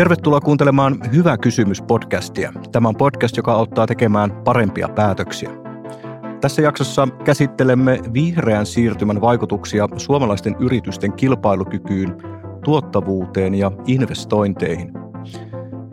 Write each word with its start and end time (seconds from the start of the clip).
Tervetuloa 0.00 0.40
kuuntelemaan 0.40 0.98
Hyvä 1.12 1.38
kysymys 1.38 1.82
podcastia. 1.82 2.52
Tämä 2.72 2.88
on 2.88 2.96
podcast, 2.96 3.36
joka 3.36 3.52
auttaa 3.52 3.86
tekemään 3.86 4.32
parempia 4.44 4.88
päätöksiä. 4.88 5.50
Tässä 6.40 6.62
jaksossa 6.62 7.08
käsittelemme 7.24 8.00
vihreän 8.12 8.66
siirtymän 8.66 9.20
vaikutuksia 9.20 9.88
suomalaisten 9.96 10.56
yritysten 10.60 11.12
kilpailukykyyn, 11.12 12.16
tuottavuuteen 12.64 13.54
ja 13.54 13.70
investointeihin. 13.86 14.92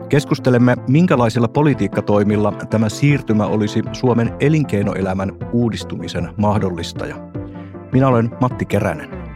Keskustelemme, 0.08 0.76
minkälaisilla 0.88 1.48
politiikkatoimilla 1.48 2.52
tämä 2.70 2.88
siirtymä 2.88 3.46
olisi 3.46 3.82
Suomen 3.92 4.34
elinkeinoelämän 4.40 5.32
uudistumisen 5.52 6.30
mahdollistaja. 6.36 7.16
Minä 7.92 8.08
olen 8.08 8.30
Matti 8.40 8.66
Keränen. 8.66 9.27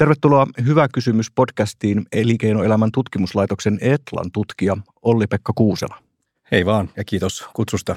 Tervetuloa 0.00 0.46
Hyvä 0.66 0.88
kysymys 0.94 1.30
podcastiin 1.30 2.06
Elinkeinoelämän 2.12 2.92
tutkimuslaitoksen 2.92 3.78
Etlan 3.80 4.32
tutkija 4.32 4.76
Olli-Pekka 5.02 5.52
Kuusela. 5.56 5.96
Hei 6.52 6.66
vaan 6.66 6.90
ja 6.96 7.04
kiitos 7.04 7.48
kutsusta. 7.54 7.96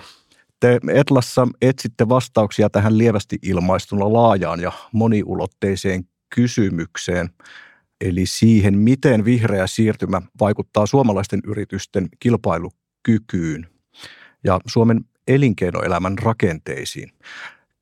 Te 0.60 0.80
Etlassa 0.94 1.48
etsitte 1.62 2.10
vastauksia 2.10 2.70
tähän 2.70 2.98
lievästi 2.98 3.40
ilmaistuna 3.42 4.14
laajaan 4.14 4.60
ja 4.60 4.72
moniulotteiseen 4.94 6.04
kysymykseen, 6.36 7.30
eli 8.02 8.26
siihen, 8.26 8.78
miten 8.78 9.26
vihreä 9.26 9.68
siirtymä 9.68 10.22
vaikuttaa 10.40 10.86
suomalaisten 10.86 11.40
yritysten 11.48 12.08
kilpailukykyyn 12.20 13.68
ja 14.44 14.60
Suomen 14.66 15.06
elinkeinoelämän 15.28 16.18
rakenteisiin. 16.18 17.12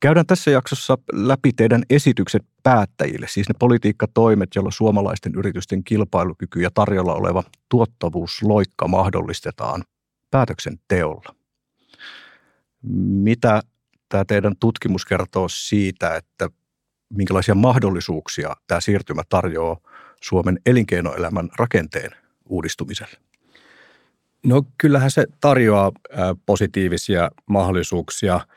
Käydään 0.02 0.25
tässä 0.25 0.52
jaksossa 0.52 0.97
läpi 1.13 1.53
teidän 1.53 1.83
esitykset 1.89 2.44
päättäjille, 2.63 3.27
siis 3.30 3.49
ne 3.49 3.55
politiikkatoimet, 3.59 4.49
joilla 4.55 4.71
suomalaisten 4.71 5.35
yritysten 5.35 5.83
kilpailukyky 5.83 6.61
ja 6.61 6.69
tarjolla 6.73 7.13
oleva 7.13 7.44
tuottavuusloikka 7.69 8.88
mahdollistetaan 8.88 9.83
päätöksenteolla. 10.31 11.35
Mitä 13.23 13.61
tämä 14.09 14.25
teidän 14.25 14.53
tutkimus 14.59 15.05
kertoo 15.05 15.47
siitä, 15.49 16.16
että 16.16 16.49
minkälaisia 17.13 17.55
mahdollisuuksia 17.55 18.55
tämä 18.67 18.81
siirtymä 18.81 19.22
tarjoaa 19.29 19.77
Suomen 20.22 20.59
elinkeinoelämän 20.66 21.49
rakenteen 21.59 22.11
uudistumiselle? 22.45 23.17
No 24.45 24.63
kyllähän 24.77 25.11
se 25.11 25.25
tarjoaa 25.41 25.91
positiivisia 26.45 27.31
mahdollisuuksia– 27.47 28.39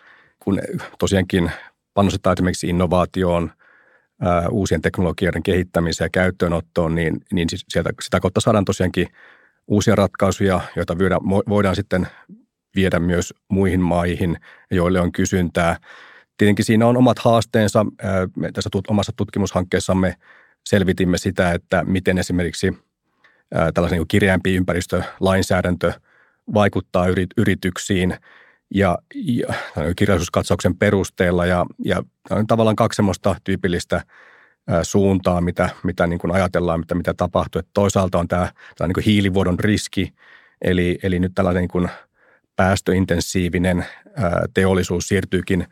kun 0.44 0.60
tosiaankin 0.98 1.50
panostetaan 1.94 2.34
esimerkiksi 2.36 2.68
innovaatioon, 2.68 3.50
uusien 4.50 4.82
teknologioiden 4.82 5.42
kehittämiseen 5.42 6.06
ja 6.06 6.10
käyttöönottoon, 6.10 6.94
niin, 6.94 7.20
niin 7.32 7.48
sieltä, 7.68 7.90
sitä 8.02 8.20
kautta 8.20 8.40
saadaan 8.40 8.64
tosiaankin 8.64 9.08
uusia 9.66 9.94
ratkaisuja, 9.94 10.60
joita 10.76 10.98
voidaan, 10.98 11.20
voidaan 11.48 11.76
sitten 11.76 12.08
viedä 12.76 12.98
myös 12.98 13.34
muihin 13.48 13.80
maihin, 13.80 14.36
joille 14.70 15.00
on 15.00 15.12
kysyntää. 15.12 15.76
Tietenkin 16.36 16.64
siinä 16.64 16.86
on 16.86 16.96
omat 16.96 17.18
haasteensa. 17.18 17.86
Me 18.36 18.52
tässä 18.52 18.70
omassa 18.88 19.12
tutkimushankkeessamme 19.16 20.14
selvitimme 20.66 21.18
sitä, 21.18 21.52
että 21.52 21.84
miten 21.84 22.18
esimerkiksi 22.18 22.72
tällaisen 23.74 23.98
niin 23.98 24.08
kirjaimpi 24.08 24.54
ympäristölainsäädäntö 24.54 25.92
vaikuttaa 26.54 27.06
yrityksiin– 27.36 28.16
ja, 28.74 28.98
ja 29.14 29.54
kirjallisuuskatsauksen 29.96 30.76
perusteella 30.76 31.46
ja, 31.46 31.66
ja 31.84 32.02
on 32.30 32.46
tavallaan 32.46 32.76
kaksi 32.76 32.96
semmoista 32.96 33.36
tyypillistä 33.44 34.02
suuntaa, 34.82 35.40
mitä, 35.40 35.70
mitä 35.82 36.06
niin 36.06 36.18
kuin 36.18 36.30
ajatellaan, 36.30 36.80
mitä, 36.80 36.94
mitä 36.94 37.14
tapahtuu. 37.14 37.58
Että 37.58 37.70
toisaalta 37.74 38.18
on 38.18 38.28
tämä, 38.28 38.48
tämä 38.76 38.88
niin 38.88 38.94
kuin 38.94 39.04
hiilivuodon 39.04 39.58
riski, 39.58 40.14
eli, 40.62 40.98
eli 41.02 41.18
nyt 41.18 41.32
tällainen 41.34 41.60
niin 41.60 41.68
kuin 41.68 41.88
päästöintensiivinen 42.56 43.86
teollisuus 44.54 45.08
siirtyykin 45.08 45.66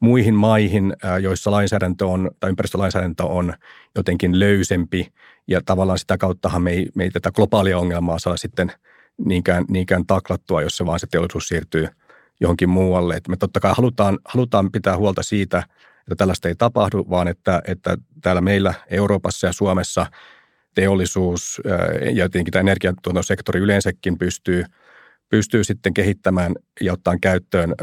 muihin 0.00 0.34
maihin, 0.34 0.96
joissa 1.20 1.50
lainsäädäntö 1.50 2.06
on, 2.06 2.30
tai 2.40 2.50
ympäristölainsäädäntö 2.50 3.24
on 3.24 3.54
jotenkin 3.96 4.40
löysempi, 4.40 5.12
ja 5.48 5.60
tavallaan 5.64 5.98
sitä 5.98 6.18
kauttahan 6.18 6.62
me 6.62 6.70
ei, 6.70 6.86
me 6.94 7.04
ei 7.04 7.10
tätä 7.10 7.30
globaalia 7.30 7.78
ongelmaa 7.78 8.18
saa 8.18 8.36
sitten 8.36 8.72
niinkään, 9.24 9.64
niinkään 9.68 10.06
taklattua, 10.06 10.62
jos 10.62 10.76
se 10.76 10.86
vaan 10.86 11.00
se 11.00 11.06
teollisuus 11.10 11.48
siirtyy– 11.48 11.88
johonkin 12.40 12.68
muualle. 12.68 13.14
Että 13.14 13.30
me 13.30 13.36
totta 13.36 13.60
kai 13.60 13.72
halutaan, 13.76 14.18
halutaan 14.24 14.72
pitää 14.72 14.96
huolta 14.96 15.22
siitä, 15.22 15.58
että 16.00 16.16
tällaista 16.16 16.48
ei 16.48 16.54
tapahdu, 16.54 17.06
vaan 17.10 17.28
että, 17.28 17.62
että 17.64 17.96
täällä 18.22 18.40
meillä 18.40 18.74
Euroopassa 18.90 19.46
ja 19.46 19.52
Suomessa 19.52 20.06
teollisuus 20.74 21.62
ja 22.12 22.28
tietenkin 22.28 22.52
tämä 22.52 22.60
energiantuotantosektori 22.60 23.60
yleensäkin 23.60 24.18
pystyy, 24.18 24.64
pystyy 25.28 25.64
sitten 25.64 25.94
kehittämään 25.94 26.54
ja 26.80 26.92
ottaa 26.92 27.16
käyttöön 27.20 27.74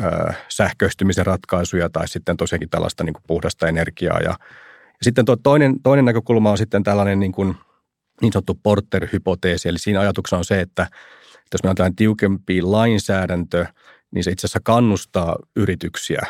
sähköistymisen 0.50 1.26
ratkaisuja 1.26 1.90
tai 1.90 2.08
sitten 2.08 2.38
tosiaankin 2.38 2.70
tällaista 2.70 3.04
niin 3.04 3.14
kuin 3.14 3.24
puhdasta 3.28 3.68
energiaa. 3.68 4.20
Ja, 4.20 4.30
ja 4.86 5.02
sitten 5.02 5.26
tuo 5.26 5.36
toinen, 5.36 5.82
toinen 5.84 6.06
näkökulma 6.06 6.52
on 6.52 6.58
sitten 6.58 6.84
tällainen 6.84 7.20
niin, 7.20 7.32
kuin, 7.32 7.56
niin 8.22 8.34
sanottu 8.34 8.60
Porter-hypoteesi, 8.64 9.70
eli 9.70 9.80
siinä 9.80 10.00
ajatuksena 10.00 10.38
on 10.38 10.46
se, 10.46 10.62
että 10.62 10.88
jos 11.54 11.64
meillä 11.64 11.72
on 11.72 11.76
tällainen 11.76 11.96
tiukempi 11.96 12.62
lainsäädäntö– 12.62 13.66
niin 14.12 14.24
se 14.24 14.32
itse 14.32 14.48
asiassa 14.48 14.60
kannustaa 14.64 15.36
yrityksiä 15.56 16.22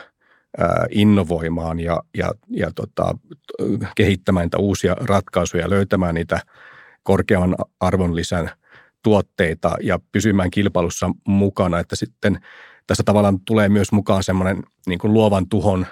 innovoimaan 0.89 1.79
ja, 1.79 2.03
ja, 2.17 2.31
ja 2.49 2.71
tota, 2.75 3.17
kehittämään 3.95 4.45
niitä 4.45 4.57
uusia 4.57 4.95
ratkaisuja, 4.95 5.69
löytämään 5.69 6.15
niitä 6.15 6.39
korkeamman 7.03 7.55
arvonlisän 7.79 8.51
tuotteita 9.03 9.75
ja 9.81 9.99
pysymään 10.11 10.51
kilpailussa 10.51 11.11
mukana. 11.27 11.79
Että 11.79 11.95
sitten 11.95 12.39
tässä 12.87 13.03
tavallaan 13.03 13.39
tulee 13.39 13.69
myös 13.69 13.91
mukaan 13.91 14.23
semmoinen 14.23 14.63
niin 14.87 14.99
kuin 14.99 15.13
luovan 15.13 15.49
tuhon 15.49 15.85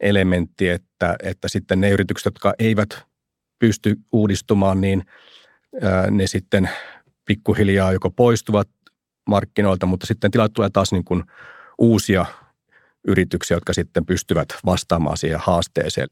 elementti, 0.00 0.68
että, 0.68 1.16
että 1.22 1.48
sitten 1.48 1.80
ne 1.80 1.90
yritykset, 1.90 2.24
jotka 2.24 2.54
eivät 2.58 2.88
pysty 3.58 3.96
uudistumaan, 4.12 4.80
niin 4.80 5.02
ne 6.10 6.26
sitten 6.26 6.70
pikkuhiljaa 7.24 7.92
joko 7.92 8.10
poistuvat 8.10 8.68
markkinoilta, 9.28 9.86
mutta 9.86 10.06
sitten 10.06 10.30
tilalle 10.30 10.50
tulee 10.54 10.70
taas 10.70 10.92
niin 10.92 11.04
kuin 11.04 11.24
uusia 11.78 12.26
yrityksiä, 13.08 13.56
jotka 13.56 13.72
sitten 13.72 14.06
pystyvät 14.06 14.48
vastaamaan 14.66 15.16
siihen 15.16 15.40
haasteeseen. 15.42 16.08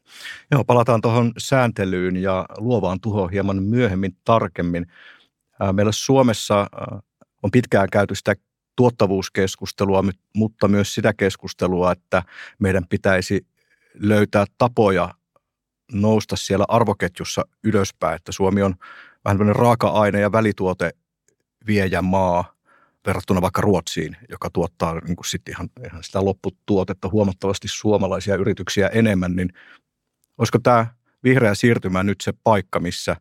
Joo, 0.51 0.63
palataan 0.63 1.01
tuohon 1.01 1.31
sääntelyyn 1.37 2.17
ja 2.17 2.45
luovaan 2.57 3.01
tuhoon 3.01 3.31
hieman 3.31 3.63
myöhemmin 3.63 4.17
tarkemmin. 4.23 4.85
Meillä 5.71 5.91
Suomessa 5.91 6.67
on 7.43 7.51
pitkään 7.51 7.87
käyty 7.91 8.15
sitä 8.15 8.35
tuottavuuskeskustelua, 8.75 10.03
mutta 10.35 10.67
myös 10.67 10.93
sitä 10.93 11.13
keskustelua, 11.13 11.91
että 11.91 12.23
meidän 12.59 12.83
pitäisi 12.89 13.47
löytää 13.93 14.45
tapoja 14.57 15.13
nousta 15.91 16.35
siellä 16.35 16.65
arvoketjussa 16.67 17.45
ylöspäin, 17.63 18.15
että 18.15 18.31
Suomi 18.31 18.63
on 18.63 18.75
vähän 19.25 19.55
raaka-aine- 19.55 20.19
ja 20.19 20.31
välituote 20.31 20.91
viejä 21.67 22.01
maa 22.01 22.56
verrattuna 23.07 23.41
vaikka 23.41 23.61
Ruotsiin, 23.61 24.17
joka 24.29 24.49
tuottaa 24.49 24.99
niin 24.99 25.15
kuin 25.15 25.25
sit 25.25 25.49
ihan, 25.49 25.69
ihan 25.85 26.03
sitä 26.03 26.25
lopputuotetta 26.25 27.09
huomattavasti 27.09 27.67
suomalaisia 27.67 28.35
yrityksiä 28.35 28.87
enemmän, 28.87 29.35
niin 29.35 29.53
olisiko 30.37 30.59
tämä 30.59 30.87
vihreä 31.23 31.55
siirtymä 31.55 32.03
nyt 32.03 32.21
se 32.21 32.33
paikka, 32.43 32.79
missä 32.79 33.15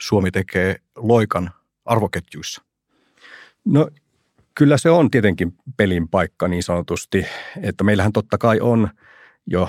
Suomi 0.00 0.30
tekee 0.30 0.76
loikan 0.96 1.50
arvoketjuissa? 1.84 2.62
No 3.64 3.88
kyllä 4.54 4.78
se 4.78 4.90
on 4.90 5.10
tietenkin 5.10 5.54
pelin 5.76 6.08
paikka 6.08 6.48
niin 6.48 6.62
sanotusti, 6.62 7.26
että 7.62 7.84
meillähän 7.84 8.12
totta 8.12 8.38
kai 8.38 8.60
on 8.60 8.88
jo 9.46 9.68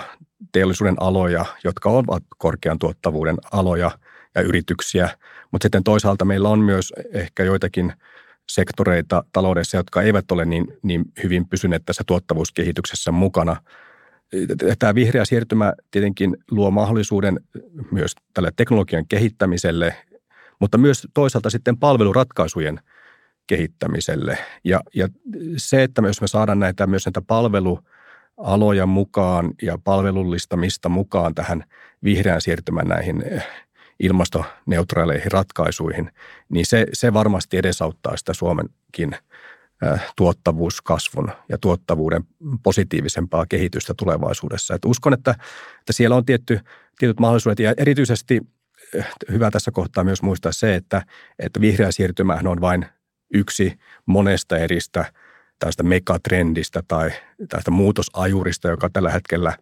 teollisuuden 0.52 0.96
aloja, 1.00 1.46
jotka 1.64 1.90
ovat 1.90 2.24
korkean 2.38 2.80
tuottavuuden 2.80 3.38
aloja 3.52 3.92
ja 4.36 4.42
yrityksiä, 4.42 5.10
mutta 5.52 5.66
sitten 5.66 5.84
toisaalta 5.84 6.26
meillä 6.26 6.50
on 6.50 6.60
myös 6.60 6.94
ehkä 7.14 7.44
joitakin– 7.44 7.94
sektoreita 8.52 9.24
taloudessa, 9.34 9.78
jotka 9.78 10.02
eivät 10.02 10.32
ole 10.32 10.46
niin, 10.46 10.68
niin 10.84 11.06
hyvin 11.24 11.50
pysyneet 11.50 11.84
tässä 11.86 12.04
tuottavuuskehityksessä 12.08 13.12
mukana. 13.12 13.56
Tämä 14.80 14.96
vihreä 14.96 15.26
siirtymä 15.26 15.74
tietenkin 15.92 16.38
luo 16.52 16.72
mahdollisuuden 16.72 17.40
myös 17.92 18.16
tälle 18.34 18.52
teknologian 18.56 19.08
kehittämiselle, 19.08 19.96
mutta 20.60 20.78
myös 20.78 21.08
toisaalta 21.14 21.50
sitten 21.50 21.78
palveluratkaisujen 21.78 22.80
kehittämiselle. 23.48 24.38
Ja, 24.64 24.82
ja 24.96 25.10
se, 25.58 25.84
että 25.84 26.02
jos 26.02 26.22
me 26.22 26.28
saadaan 26.28 26.60
näitä 26.60 26.88
myös 26.88 27.06
näitä 27.06 27.22
palvelualoja 27.28 28.86
mukaan 28.86 29.54
ja 29.62 29.78
palvelullistamista 29.84 30.90
mukaan 30.90 31.36
tähän 31.36 31.64
vihreän 32.04 32.42
siirtymän 32.42 32.88
näihin 32.88 33.24
ilmastoneutraaleihin 34.00 35.32
ratkaisuihin, 35.32 36.12
niin 36.50 36.66
se, 36.66 36.86
se 36.94 37.14
varmasti 37.14 37.58
edesauttaa 37.58 38.18
sitä 38.18 38.34
Suomenkin 38.34 39.16
tuottavuuskasvun 40.16 41.32
ja 41.50 41.58
tuottavuuden 41.58 42.24
positiivisempaa 42.64 43.46
kehitystä 43.50 43.94
tulevaisuudessa. 43.98 44.76
Et 44.76 44.86
uskon, 44.86 45.14
että, 45.14 45.32
että 45.80 45.94
siellä 45.94 46.16
on 46.16 46.26
tietty, 46.26 46.60
tietyt 47.00 47.20
mahdollisuudet 47.20 47.60
ja 47.60 47.74
erityisesti 47.78 48.42
hyvä 49.32 49.52
tässä 49.52 49.72
kohtaa 49.72 50.04
myös 50.04 50.22
muistaa 50.22 50.52
se, 50.52 50.76
että, 50.76 51.02
että 51.40 51.62
vihreä 51.62 51.92
siirtymähän 51.92 52.48
on 52.48 52.62
vain 52.62 52.86
yksi 53.34 53.80
monesta 54.06 54.58
eristä 54.58 55.06
tästä 55.60 55.84
megatrendistä 55.84 56.84
tai 56.88 57.12
tästä 57.50 57.72
muutosajurista, 57.72 58.68
joka 58.68 58.90
tällä 58.90 59.12
hetkellä 59.12 59.58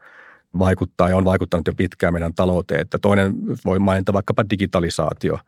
vaikuttaa 0.60 1.10
ja 1.10 1.18
on 1.18 1.26
vaikuttanut 1.26 1.68
jo 1.68 1.74
pitkään 1.74 2.14
meidän 2.14 2.34
talouteen. 2.34 2.82
Että 2.82 3.00
toinen 3.00 3.34
voi 3.66 3.80
mainita 3.80 4.14
vaikkapa 4.14 4.44
digitalisaatio. 4.50 5.40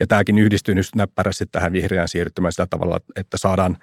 Ja 0.00 0.06
tämäkin 0.06 0.38
yhdistyy 0.38 0.74
nyt 0.74 0.86
näppärästi 0.96 1.46
tähän 1.46 1.72
vihreään 1.72 2.08
siirtymään 2.08 2.52
sillä 2.52 2.66
tavalla, 2.70 3.00
että 3.16 3.38
saadaan, 3.38 3.78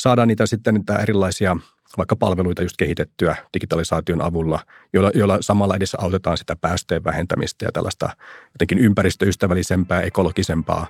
saadaan 0.00 0.28
niitä 0.28 0.46
sitten 0.46 0.74
niitä 0.74 0.96
erilaisia 0.96 1.56
vaikka 1.96 2.16
palveluita 2.16 2.62
just 2.62 2.76
kehitettyä 2.76 3.36
digitalisaation 3.54 4.22
avulla, 4.22 4.60
joilla, 4.92 5.10
joilla 5.14 5.38
samalla 5.40 5.76
edessä 5.76 5.98
autetaan 6.00 6.38
sitä 6.38 6.56
päästöjen 6.56 7.04
vähentämistä 7.04 7.64
ja 7.64 7.72
tällaista 7.72 8.10
jotenkin 8.54 8.78
ympäristöystävällisempää, 8.78 10.00
ekologisempaa 10.00 10.86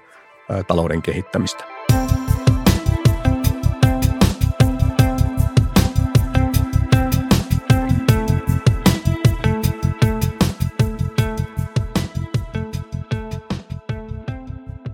ää, 0.50 0.62
talouden 0.62 1.02
kehittämistä. 1.02 1.78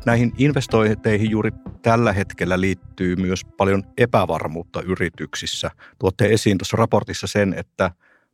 Näihin 0.06 0.32
investointeihin 0.38 1.30
juuri 1.30 1.50
tällä 1.82 2.12
hetkellä 2.12 2.60
liittyy 2.60 3.16
myös 3.16 3.44
paljon 3.44 3.82
epävarmuutta 3.98 4.82
yrityksissä. 4.82 5.70
Tuotte 5.98 6.26
esiin 6.26 6.58
tuossa 6.58 6.76
raportissa 6.76 7.26
sen, 7.26 7.54
että 7.54 7.90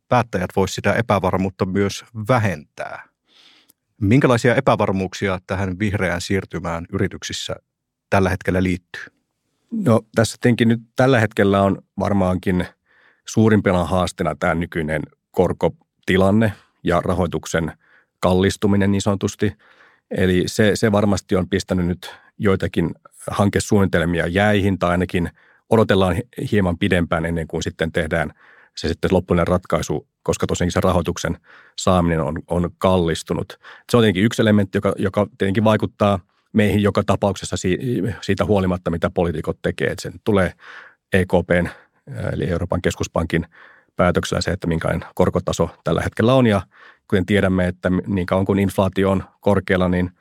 päättäjät 0.09 0.49
voisivat 0.55 0.75
sitä 0.75 0.93
epävarmuutta 0.93 1.65
myös 1.65 2.05
vähentää. 2.27 3.03
Minkälaisia 4.01 4.55
epävarmuuksia 4.55 5.39
tähän 5.47 5.79
vihreään 5.79 6.21
siirtymään 6.21 6.85
yrityksissä 6.93 7.55
tällä 8.09 8.29
hetkellä 8.29 8.63
liittyy? 8.63 9.03
No 9.71 10.01
tässä 10.15 10.37
tietenkin 10.41 10.67
nyt 10.67 10.79
tällä 10.95 11.19
hetkellä 11.19 11.61
on 11.61 11.81
varmaankin 11.99 12.67
suurimpana 13.27 13.85
haasteena 13.85 14.35
tämä 14.35 14.55
nykyinen 14.55 15.01
korkotilanne 15.31 16.53
ja 16.83 17.01
rahoituksen 17.05 17.73
kallistuminen 18.19 18.91
niin 18.91 19.01
sanotusti– 19.01 19.53
Eli 20.11 20.43
se, 20.47 20.71
se 20.73 20.91
varmasti 20.91 21.35
on 21.35 21.49
pistänyt 21.49 21.85
nyt 21.85 22.15
joitakin 22.37 22.91
hankesuunnitelmia 23.31 24.27
jäihin 24.27 24.79
tai 24.79 24.91
ainakin 24.91 25.29
odotellaan 25.69 26.15
hieman 26.51 26.77
pidempään 26.77 27.25
ennen 27.25 27.47
kuin 27.47 27.63
sitten 27.63 27.91
tehdään 27.91 28.33
se 28.77 28.87
sitten 28.87 29.09
loppuinen 29.13 29.47
ratkaisu, 29.47 30.07
koska 30.23 30.47
tosiaankin 30.47 30.71
se 30.71 30.81
rahoituksen 30.81 31.37
saaminen 31.79 32.21
on, 32.21 32.39
on 32.47 32.69
kallistunut. 32.77 33.59
Se 33.91 33.97
on 33.97 34.03
tietenkin 34.03 34.23
yksi 34.23 34.41
elementti, 34.41 34.77
joka, 34.77 34.93
joka 34.97 35.27
tietenkin 35.37 35.63
vaikuttaa 35.63 36.19
meihin 36.53 36.81
joka 36.81 37.03
tapauksessa 37.05 37.55
siitä 38.21 38.45
huolimatta, 38.45 38.91
mitä 38.91 39.09
poliitikot 39.09 39.57
tekee. 39.61 39.87
Että 39.87 40.01
sen 40.01 40.13
tulee 40.23 40.53
EKPn, 41.13 41.67
eli 42.33 42.49
Euroopan 42.49 42.81
keskuspankin 42.81 43.45
päätöksellä 43.95 44.41
se, 44.41 44.51
että 44.51 44.67
minkälainen 44.67 45.09
korkotaso 45.15 45.69
tällä 45.83 46.01
hetkellä 46.01 46.33
on 46.33 46.47
ja 46.47 46.61
kuten 47.11 47.25
tiedämme, 47.25 47.67
että 47.67 47.91
niin 48.07 48.25
kauan 48.25 48.45
kuin 48.45 48.59
inflaatio 48.59 49.11
on 49.11 49.23
korkealla, 49.39 49.89
niin, 49.89 50.11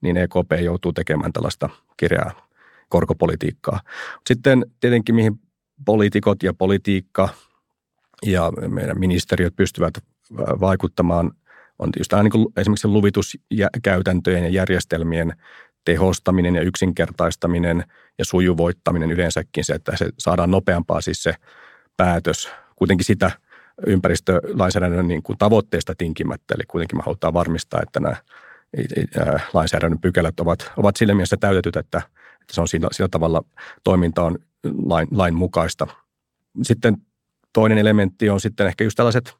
niin 0.00 0.16
EKP 0.16 0.52
joutuu 0.64 0.92
tekemään 0.92 1.32
tällaista 1.32 1.68
kirjaa 1.96 2.48
korkopolitiikkaa. 2.88 3.80
Sitten 4.26 4.66
tietenkin 4.80 5.14
mihin 5.14 5.40
poliitikot 5.84 6.42
ja 6.42 6.54
politiikka 6.54 7.28
ja 8.26 8.52
meidän 8.68 9.00
ministeriöt 9.00 9.56
pystyvät 9.56 9.94
vaikuttamaan, 10.36 11.32
on 11.78 11.90
just 11.98 12.12
niin 12.22 12.46
esimerkiksi 12.56 12.88
luvituskäytäntöjen 12.88 14.44
ja 14.44 14.50
järjestelmien 14.50 15.32
tehostaminen 15.84 16.54
ja 16.54 16.62
yksinkertaistaminen 16.62 17.84
ja 18.18 18.24
sujuvoittaminen 18.24 19.10
yleensäkin 19.10 19.64
se, 19.64 19.72
että 19.72 19.96
se 19.96 20.08
saadaan 20.18 20.50
nopeampaa 20.50 21.00
siis 21.00 21.22
se 21.22 21.34
päätös. 21.96 22.48
Kuitenkin 22.76 23.04
sitä– 23.04 23.30
ympäristölainsäädännön 23.86 25.08
niin 25.08 25.22
kuin 25.22 25.38
tavoitteista 25.38 25.94
tinkimättä. 25.98 26.54
Eli 26.54 26.62
kuitenkin 26.68 26.98
me 26.98 27.02
halutaan 27.06 27.34
varmistaa, 27.34 27.80
että 27.82 28.00
nämä 28.00 28.16
lainsäädännön 29.52 30.00
pykälät 30.00 30.40
ovat, 30.40 30.72
ovat 30.76 30.96
sillä 30.96 31.14
mielessä 31.14 31.36
täytetyt, 31.40 31.76
että, 31.76 32.02
että 32.40 32.54
se 32.54 32.60
on 32.60 32.68
sillä, 32.68 32.88
sillä 32.92 33.08
tavalla 33.08 33.42
toiminta 33.84 34.22
on 34.22 34.38
lain, 34.84 35.08
lain 35.10 35.34
mukaista. 35.34 35.86
Sitten 36.62 36.96
toinen 37.52 37.78
elementti 37.78 38.30
on 38.30 38.40
sitten 38.40 38.66
ehkä 38.66 38.84
just 38.84 38.96
tällaiset 38.96 39.34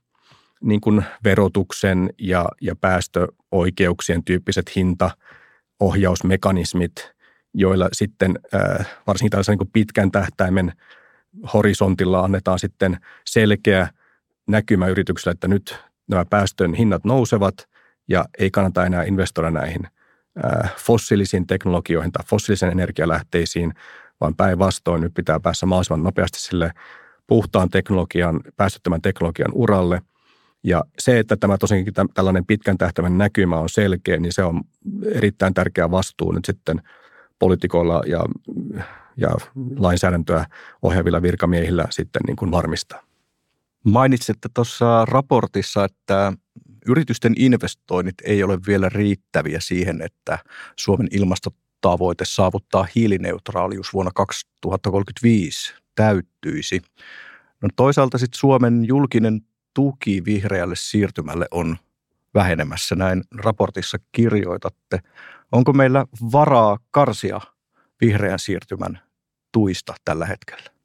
niin 0.63 0.81
kuin 0.81 1.05
verotuksen 1.25 2.11
ja, 2.19 2.49
ja 2.61 2.77
päästöoikeuksien 2.77 4.25
tyyppiset 4.25 4.77
hintaohjausmekanismit, 4.77 7.13
joilla 7.55 7.89
sitten 7.93 8.39
varsinkin 9.07 9.31
tällaisen 9.31 9.53
niin 9.53 9.59
kuin 9.59 9.71
pitkän 9.73 10.11
tähtäimen 10.11 10.73
horisontilla 11.55 12.21
annetaan 12.21 12.59
sitten 12.59 12.99
selkeä 13.27 13.89
näkymä 14.47 14.87
yrityksellä, 14.87 15.33
että 15.33 15.49
nyt 15.49 15.79
nämä 16.09 16.25
päästön 16.31 16.75
hinnat 16.75 17.05
nousevat 17.05 17.69
ja 18.09 18.25
ei 18.39 18.51
kannata 18.51 18.87
enää 18.87 19.03
investoida 19.03 19.51
näihin 19.51 19.83
fossiilisiin 20.79 21.47
teknologioihin 21.47 22.13
tai 22.13 22.25
fossiilisen 22.27 22.71
energialähteisiin, 22.71 23.73
vaan 24.21 24.35
päinvastoin 24.35 25.01
nyt 25.01 25.15
pitää 25.15 25.41
päästä 25.41 25.67
mahdollisimman 25.67 26.03
nopeasti 26.03 26.41
sille 26.41 26.73
puhtaan 27.27 27.71
teknologian, 27.71 28.41
päästöttömän 28.57 29.03
teknologian 29.03 29.51
uralle. 29.53 30.03
Ja 30.65 30.85
se, 30.99 31.19
että 31.19 31.37
tämä 31.37 31.59
tosiaankin 31.59 31.95
tällainen 32.15 32.47
pitkän 32.47 32.79
tähtäimen 32.79 33.19
näkymä 33.19 33.59
on 33.59 33.69
selkeä, 33.69 34.17
niin 34.17 34.33
se 34.33 34.43
on 34.43 34.61
erittäin 35.13 35.55
tärkeä 35.55 35.91
vastuu 35.91 36.33
nyt 36.33 36.45
sitten 36.45 36.83
poliitikoilla 37.39 38.03
ja, 38.07 38.25
ja 39.17 39.31
lainsäädäntöä 39.77 40.47
ohjaavilla 40.83 41.23
virkamiehillä 41.23 41.85
sitten 41.91 42.23
niin 42.27 42.37
kuin 42.37 42.51
varmistaa. 42.51 43.06
Mainitsitte 43.87 44.49
tuossa 44.55 45.05
raportissa, 45.05 45.85
että 45.85 46.33
yritysten 46.87 47.35
investoinnit 47.37 48.15
ei 48.25 48.43
ole 48.43 48.59
vielä 48.67 48.89
riittäviä 48.89 49.61
siihen, 49.61 50.03
että 50.03 50.39
Suomen 50.77 51.09
ilmastotavoite 51.11 52.25
saavuttaa 52.25 52.87
hiilineutraalius 52.95 53.93
vuonna 53.93 54.11
2035 54.15 55.75
täyttyisi. 55.95 56.83
No 57.63 57.69
toisaalta 57.77 58.19
sitten 58.19 58.39
Suomen 58.39 58.85
julkinen 58.85 59.41
tuki 59.75 60.25
vihreälle 60.25 60.77
siirtymälle 60.77 61.47
on 61.51 61.77
vähenemässä, 62.35 62.95
näin 62.95 63.25
raportissa 63.35 63.99
kirjoitatte. 64.13 65.01
Onko 65.53 65.73
meillä 65.73 66.07
varaa 66.33 66.79
karsia 66.91 67.41
vihreän 68.01 68.39
siirtymän 68.39 69.01
tuista 69.53 69.95
tällä 70.05 70.27
hetkellä? 70.27 70.76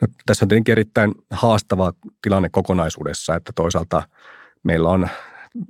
No, 0.00 0.08
tässä 0.26 0.44
on 0.44 0.48
tietenkin 0.48 0.72
erittäin 0.72 1.14
haastava 1.30 1.92
tilanne 2.22 2.48
kokonaisuudessa, 2.48 3.34
että 3.34 3.52
toisaalta 3.54 4.02
meillä 4.62 4.88
on 4.88 5.08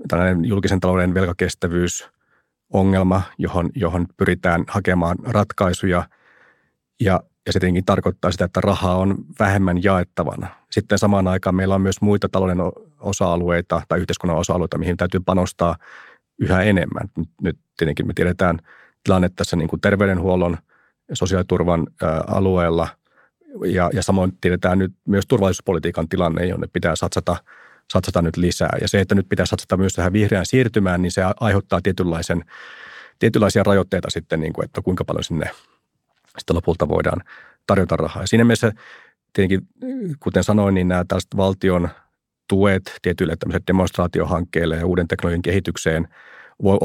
tällainen 0.09 0.45
julkisen 0.45 0.81
talouden 0.81 1.15
velkakestävyysongelma, 1.15 3.23
johon, 3.39 3.71
johon 3.75 4.07
pyritään 4.17 4.65
hakemaan 4.69 5.17
ratkaisuja 5.23 6.09
ja, 7.01 7.21
ja 7.47 7.53
se 7.53 7.61
tietenkin 7.61 7.85
tarkoittaa 7.85 8.33
sitä, 8.33 8.45
että 8.45 8.61
rahaa 8.61 8.97
on 8.97 9.17
vähemmän 9.39 9.83
jaettavana. 9.83 10.47
Sitten 10.71 10.99
samaan 10.99 11.29
aikaan 11.29 11.55
meillä 11.55 11.75
on 11.75 11.81
myös 11.81 12.01
muita 12.01 12.29
talouden 12.33 12.59
osa-alueita 13.01 13.83
tai 13.89 14.01
yhteiskunnan 14.01 14.39
osa-alueita, 14.39 14.79
mihin 14.79 14.97
täytyy 14.97 15.21
panostaa 15.21 15.77
yhä 16.39 16.63
enemmän. 16.63 17.09
Nyt 17.43 17.59
tietenkin 17.77 18.07
me 18.07 18.13
tiedetään 18.15 18.59
tilanne 19.05 19.31
tässä 19.37 19.57
niin 19.57 19.69
kuin 19.69 19.81
terveydenhuollon 19.81 20.59
sosiaaliturvan 21.13 21.87
alueella– 22.27 22.89
ja, 23.67 23.91
ja 23.93 24.03
samoin 24.03 24.33
tiedetään 24.41 24.79
nyt 24.79 24.93
myös 25.09 25.27
turvallisuuspolitiikan 25.27 26.09
tilanne, 26.09 26.47
jonne 26.47 26.67
pitää 26.73 26.97
satsata, 26.97 27.37
satsata 27.93 28.23
nyt 28.23 28.37
lisää. 28.37 28.77
Ja 28.81 28.89
se, 28.89 29.01
että 29.01 29.15
nyt 29.15 29.29
pitää 29.29 29.47
satsata 29.47 29.77
myös 29.77 29.93
tähän 29.93 30.13
vihreään 30.13 30.47
siirtymään, 30.47 31.03
niin 31.03 31.13
se 31.13 31.23
aiheuttaa 31.41 31.81
tietynlaisen, 31.83 32.45
tietynlaisia 33.19 33.63
rajoitteita 33.63 34.11
sitten, 34.11 34.41
niin 34.41 34.53
kuin, 34.53 34.65
että 34.65 34.83
kuinka 34.83 35.05
paljon 35.05 35.25
sinne 35.25 35.51
sitten 36.39 36.57
lopulta 36.57 36.89
voidaan 36.89 37.23
tarjota 37.67 37.97
rahaa. 37.97 38.23
Ja 38.23 38.27
siinä 38.27 38.45
mielessä 38.45 38.73
tietenkin, 39.33 39.69
kuten 40.21 40.45
sanoin, 40.45 40.75
niin 40.75 40.89
nämä 40.89 41.05
tällaiset 41.09 41.37
valtion 41.37 41.89
tuet 42.49 42.99
tietyille 43.03 43.37
tämmöisille 43.37 43.65
demonstraatiohankkeille 43.67 44.77
ja 44.77 44.87
uuden 44.87 45.09
teknologian 45.09 45.43
kehitykseen 45.43 46.09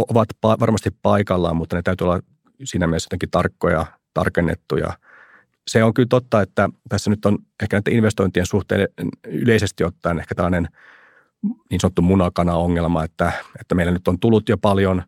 ovat 0.10 0.28
varmasti 0.60 0.90
paikallaan, 1.02 1.56
mutta 1.56 1.76
ne 1.76 1.82
täytyy 1.82 2.06
olla 2.06 2.20
siinä 2.64 2.88
mielessä 2.88 3.08
jotenkin 3.08 3.32
tarkkoja, 3.32 3.86
tarkennettuja– 4.14 4.94
se 5.68 5.84
on 5.84 5.94
kyllä 5.94 6.08
totta, 6.10 6.42
että 6.42 6.70
tässä 6.90 7.10
nyt 7.10 7.26
on 7.26 7.38
ehkä 7.64 7.78
näiden 7.78 7.94
investointien 7.94 8.46
suhteen 8.46 8.88
yleisesti 9.28 9.84
ottaen 9.84 10.20
ehkä 10.20 10.36
tällainen 10.36 10.68
niin 11.70 11.80
sanottu 11.80 12.02
munakana-ongelma, 12.02 13.04
että, 13.04 13.32
että 13.62 13.76
meillä 13.76 13.92
nyt 13.92 14.08
on 14.08 14.20
tullut 14.20 14.50
jo 14.50 14.58
paljon 14.58 15.04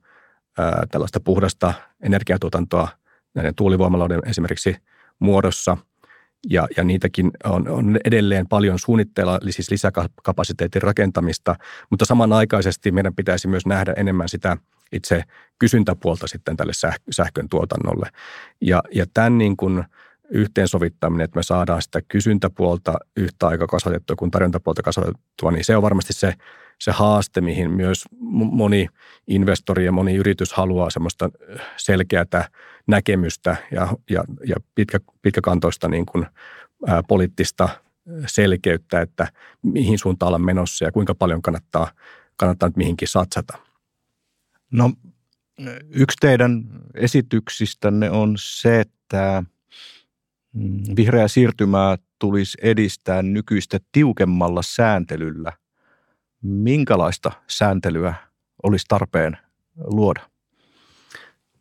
ää, 0.58 0.84
tällaista 0.92 1.20
puhdasta 1.20 1.74
energiatuotantoa 2.02 2.88
näiden 3.34 3.56
tuulivoimaloiden 3.56 4.20
esimerkiksi 4.26 4.76
muodossa. 5.20 5.78
Ja, 6.50 6.68
ja 6.78 6.84
niitäkin 6.84 7.32
on, 7.44 7.70
on 7.70 7.98
edelleen 8.06 8.48
paljon 8.48 8.80
suunnitteilla, 8.80 9.40
eli 9.42 9.52
siis 9.52 9.72
lisäkapasiteetin 9.72 10.82
rakentamista, 10.82 11.56
mutta 11.90 12.06
samanaikaisesti 12.06 12.92
meidän 12.92 13.16
pitäisi 13.16 13.48
myös 13.48 13.66
nähdä 13.66 13.94
enemmän 13.98 14.30
sitä 14.30 14.58
itse 14.92 15.24
kysyntäpuolta 15.60 16.28
sitten 16.28 16.58
tälle 16.58 16.74
sähkön 17.12 17.50
tuotannolle. 17.50 18.10
Ja, 18.62 18.84
ja 18.96 19.06
tämän 19.14 19.38
niin 19.38 19.58
kuin 19.58 19.84
yhteensovittaminen, 20.30 21.26
että 21.26 21.40
me 21.40 21.44
saadaan 21.44 21.82
sitä 21.82 22.02
kysyntäpuolta 22.08 22.94
yhtä 23.18 23.48
aikaa 23.48 23.68
kasvatettua 23.68 24.16
kuin 24.16 24.32
tarjontapuolta 24.32 24.84
kasvatettua, 24.84 25.52
niin 25.52 25.66
se 25.66 25.78
on 25.78 25.82
varmasti 25.84 26.14
se, 26.14 26.34
se 26.80 26.92
haaste, 26.92 27.42
mihin 27.42 27.72
myös 27.72 28.04
moni 28.52 28.88
investori 29.28 29.86
ja 29.86 29.92
moni 29.92 30.16
yritys 30.16 30.54
haluaa 30.54 30.90
semmoista 30.90 31.30
selkeätä 31.78 32.50
näkemystä 32.88 33.56
ja, 33.72 33.88
ja, 34.10 34.24
ja 34.48 34.56
pitkä, 34.76 35.00
pitkäkantoista 35.22 35.88
niin 35.88 36.06
kuin, 36.06 36.26
ää, 36.88 37.02
poliittista 37.08 37.70
selkeyttä, 38.26 39.02
että 39.02 39.28
mihin 39.62 40.00
suuntaan 40.00 40.28
ollaan 40.28 40.46
menossa 40.46 40.86
ja 40.86 40.92
kuinka 40.92 41.16
paljon 41.16 41.42
kannattaa, 41.42 41.92
kannattaa 42.36 42.70
nyt 42.70 42.78
mihinkin 42.78 43.08
satsata. 43.08 43.58
No 44.72 44.92
yksi 45.90 46.18
teidän 46.22 46.64
esityksistänne 46.94 48.12
on 48.12 48.36
se, 48.38 48.80
että 48.80 49.44
vihreää 50.96 51.28
siirtymää 51.28 51.98
tulisi 52.20 52.58
edistää 52.62 53.22
nykyistä 53.22 53.80
tiukemmalla 53.92 54.62
sääntelyllä. 54.62 55.54
Minkälaista 56.42 57.32
sääntelyä 57.48 58.14
olisi 58.64 58.86
tarpeen 58.88 59.38
luoda? 59.76 60.22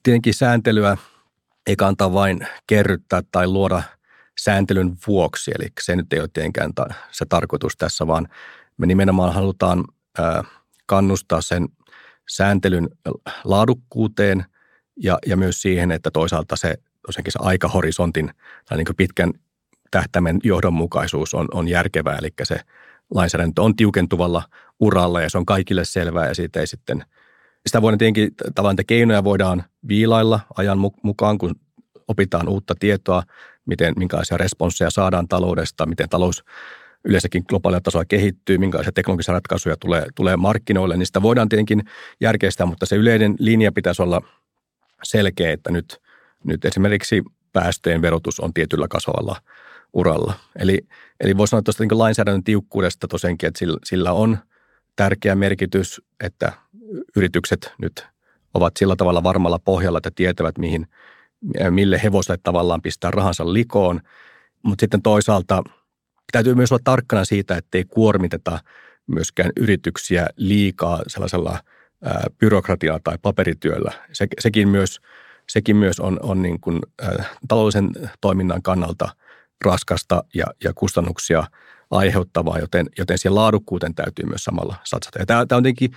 Tietenkin 0.02 0.34
sääntelyä 0.34 0.96
ei 1.66 1.76
kannata 1.76 2.12
vain 2.12 2.46
kerryttää 2.66 3.22
tai 3.32 3.46
luoda 3.46 3.82
sääntelyn 4.40 4.96
vuoksi, 5.06 5.50
eli 5.58 5.68
se 5.82 5.96
nyt 5.96 6.12
ei 6.12 6.20
ole 6.20 6.28
tietenkään 6.32 6.72
se 7.10 7.26
tarkoitus 7.28 7.76
tässä, 7.76 8.06
vaan 8.06 8.28
me 8.76 8.86
nimenomaan 8.86 9.34
halutaan 9.34 9.84
kannustaa 10.86 11.40
sen 11.40 11.68
sääntelyn 12.28 12.88
laadukkuuteen 13.44 14.44
ja, 14.96 15.18
ja 15.26 15.36
myös 15.36 15.62
siihen, 15.62 15.92
että 15.92 16.10
toisaalta 16.10 16.56
se, 16.56 16.74
tosiaankin 17.06 17.32
se 17.32 17.38
aikahorisontin 17.42 18.30
tai 18.68 18.78
niin 18.78 18.96
pitkän 18.96 19.32
tähtäimen 19.90 20.38
johdonmukaisuus 20.44 21.34
on, 21.34 21.48
on 21.52 21.68
järkevää, 21.68 22.18
eli 22.18 22.28
se 22.42 22.60
lainsäädäntö 23.14 23.62
on 23.62 23.76
tiukentuvalla 23.76 24.42
uralla 24.80 25.20
ja 25.20 25.30
se 25.30 25.38
on 25.38 25.46
kaikille 25.46 25.84
selvää 25.84 26.28
ja 26.28 26.34
siitä 26.34 26.60
ei 26.60 26.66
sitten, 26.66 27.04
sitä 27.66 27.82
voidaan 27.82 27.98
tietenkin 27.98 28.30
tavallaan 28.54 28.76
keinoja 28.86 29.24
voidaan 29.24 29.64
viilailla 29.88 30.40
ajan 30.56 30.78
mukaan, 31.02 31.38
kun 31.38 31.54
opitaan 32.08 32.48
uutta 32.48 32.74
tietoa, 32.78 33.22
miten, 33.66 33.94
minkälaisia 33.96 34.36
responsseja 34.36 34.90
saadaan 34.90 35.28
taloudesta, 35.28 35.86
miten 35.86 36.08
talous 36.08 36.44
yleensäkin 37.04 37.44
globaalia 37.48 37.80
tasoa 37.80 38.04
kehittyy, 38.04 38.58
minkälaisia 38.58 38.92
teknologisia 38.92 39.34
ratkaisuja 39.34 39.76
tulee, 39.76 40.06
tulee 40.14 40.36
markkinoille, 40.36 40.96
niin 40.96 41.06
sitä 41.06 41.22
voidaan 41.22 41.48
tietenkin 41.48 41.82
järkeistää, 42.20 42.66
mutta 42.66 42.86
se 42.86 42.96
yleinen 42.96 43.34
linja 43.38 43.72
pitäisi 43.72 44.02
olla 44.02 44.22
selkeä, 45.02 45.52
että 45.52 45.70
nyt, 45.70 46.00
nyt 46.46 46.64
esimerkiksi 46.64 47.22
päästöjen 47.52 48.02
verotus 48.02 48.40
on 48.40 48.54
tietyllä 48.54 48.86
kasvavalla 48.88 49.36
uralla. 49.92 50.34
Eli, 50.58 50.86
eli 51.20 51.36
voisi 51.36 51.50
sanoa 51.50 51.62
tuosta 51.62 51.84
niin 51.84 51.98
lainsäädännön 51.98 52.44
tiukkuudesta 52.44 53.08
tosiaankin, 53.08 53.48
että 53.48 53.58
sillä, 53.58 53.78
sillä 53.84 54.12
on 54.12 54.38
tärkeä 54.96 55.34
merkitys, 55.34 56.00
että 56.24 56.52
yritykset 57.16 57.72
nyt 57.82 58.06
ovat 58.54 58.76
sillä 58.76 58.96
tavalla 58.96 59.22
varmalla 59.22 59.58
pohjalla, 59.58 59.98
että 59.98 60.10
tietävät, 60.14 60.58
mihin, 60.58 60.86
mille 61.70 62.00
hevoselle 62.02 62.40
tavallaan 62.42 62.82
pistää 62.82 63.10
rahansa 63.10 63.52
likoon. 63.52 64.00
Mutta 64.62 64.82
sitten 64.82 65.02
toisaalta– 65.02 65.62
Täytyy 66.32 66.54
myös 66.54 66.72
olla 66.72 66.80
tarkkana 66.84 67.24
siitä, 67.24 67.56
ettei 67.56 67.84
kuormiteta 67.84 68.58
myöskään 69.06 69.50
yrityksiä 69.56 70.26
liikaa 70.36 71.02
sellaisella 71.06 71.58
ää, 72.04 72.26
byrokratialla 72.38 73.00
tai 73.04 73.18
paperityöllä. 73.22 73.92
Se, 74.12 74.26
sekin 74.40 74.68
myös, 74.68 75.00
sekin 75.50 75.76
myös 75.76 76.00
on, 76.00 76.18
on 76.22 76.42
niin 76.42 76.60
kuin, 76.60 76.80
ää, 77.02 77.24
taloudellisen 77.48 77.90
toiminnan 78.20 78.62
kannalta 78.62 79.08
raskasta 79.64 80.24
ja, 80.34 80.44
ja 80.64 80.72
kustannuksia 80.74 81.44
aiheuttavaa, 81.90 82.58
joten, 82.58 82.86
joten 82.98 83.18
siihen 83.18 83.34
laadukkuuteen 83.34 83.94
täytyy 83.94 84.24
myös 84.26 84.44
samalla 84.44 84.76
satsata. 84.84 85.18
Ja 85.18 85.26
tämä, 85.26 85.46
tämä 85.46 85.56
on 85.56 85.62
tietenkin, 85.62 85.90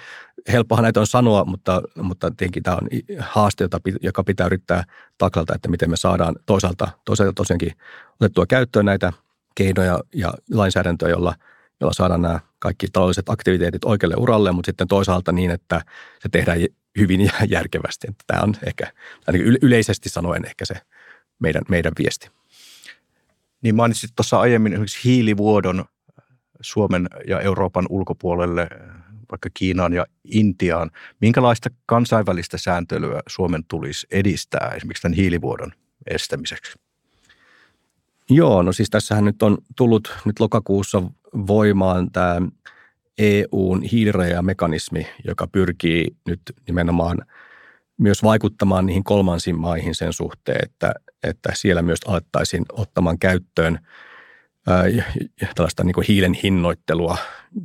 helppohan 0.52 0.84
näitä 0.84 1.00
on 1.00 1.08
sanoa, 1.08 1.46
mutta, 1.46 1.82
mutta 2.02 2.32
tietenkin 2.32 2.64
tämä 2.64 2.78
on 2.78 2.88
haaste, 3.20 3.64
jota, 3.64 3.80
joka 4.02 4.24
pitää 4.24 4.46
yrittää 4.46 4.84
taklata, 5.18 5.56
että 5.56 5.70
miten 5.70 5.90
me 5.90 5.98
saadaan 5.98 6.36
toisaalta, 6.46 6.88
toisaalta 7.06 7.34
tosiaankin 7.34 7.72
otettua 8.20 8.46
käyttöön 8.46 8.86
näitä– 8.86 9.14
keinoja 9.60 10.00
ja 10.16 10.34
lainsäädäntöä, 10.54 11.10
jolla, 11.10 11.36
jolla 11.82 11.94
saadaan 11.94 12.22
nämä 12.22 12.40
kaikki 12.60 12.88
taloudelliset 12.94 13.30
aktiviteetit 13.30 13.86
oikealle 13.86 14.16
uralle, 14.20 14.52
mutta 14.52 14.70
sitten 14.70 14.88
toisaalta 14.88 15.32
niin, 15.32 15.52
että 15.52 15.82
se 16.20 16.30
tehdään 16.32 16.60
hyvin 16.98 17.22
ja 17.22 17.32
järkevästi. 17.50 18.08
Että 18.10 18.24
tämä 18.28 18.42
on 18.44 18.54
ehkä, 18.68 18.94
ainakin 19.28 19.58
yleisesti 19.62 20.10
sanoen 20.10 20.46
ehkä 20.46 20.66
se 20.66 20.76
meidän, 21.40 21.62
meidän 21.70 21.94
viesti. 22.00 22.30
Niin 23.62 23.76
mainitsit 23.76 24.12
tuossa 24.16 24.40
aiemmin 24.40 24.74
esimerkiksi 24.74 25.10
hiilivuodon 25.10 25.86
Suomen 26.62 27.08
ja 27.28 27.42
Euroopan 27.42 27.86
ulkopuolelle, 27.90 28.68
vaikka 29.32 29.50
Kiinaan 29.54 29.94
ja 29.94 30.06
Intiaan. 30.24 30.92
Minkälaista 31.22 31.70
kansainvälistä 31.86 32.58
sääntelyä 32.58 33.22
Suomen 33.28 33.64
tulisi 33.68 34.08
edistää 34.12 34.74
esimerkiksi 34.76 35.02
tämän 35.02 35.16
hiilivuodon 35.16 35.72
estämiseksi? 36.08 36.80
Joo, 38.30 38.62
no 38.62 38.72
siis 38.72 38.90
tässähän 38.90 39.26
nyt 39.26 39.44
on 39.44 39.58
tullut 39.76 40.14
nyt 40.26 40.40
lokakuussa 40.40 41.02
voimaan 41.48 42.12
tämä 42.12 42.42
EUn 43.20 43.82
hiilirajamekanismi, 43.82 45.08
joka 45.28 45.48
pyrkii 45.48 46.08
nyt 46.28 46.42
nimenomaan 46.68 47.26
myös 47.98 48.24
vaikuttamaan 48.24 48.86
niihin 48.86 49.04
kolmansiin 49.04 49.60
maihin 49.60 49.96
sen 49.96 50.14
suhteen, 50.14 50.60
että, 50.64 50.94
että 51.24 51.50
siellä 51.54 51.82
myös 51.82 52.00
alettaisiin 52.08 52.66
ottamaan 52.72 53.20
käyttöön 53.20 53.80
ää, 54.68 54.84
tällaista 55.56 55.84
niin 55.84 55.96
hiilen 56.08 56.34
hinnoittelua 56.34 57.18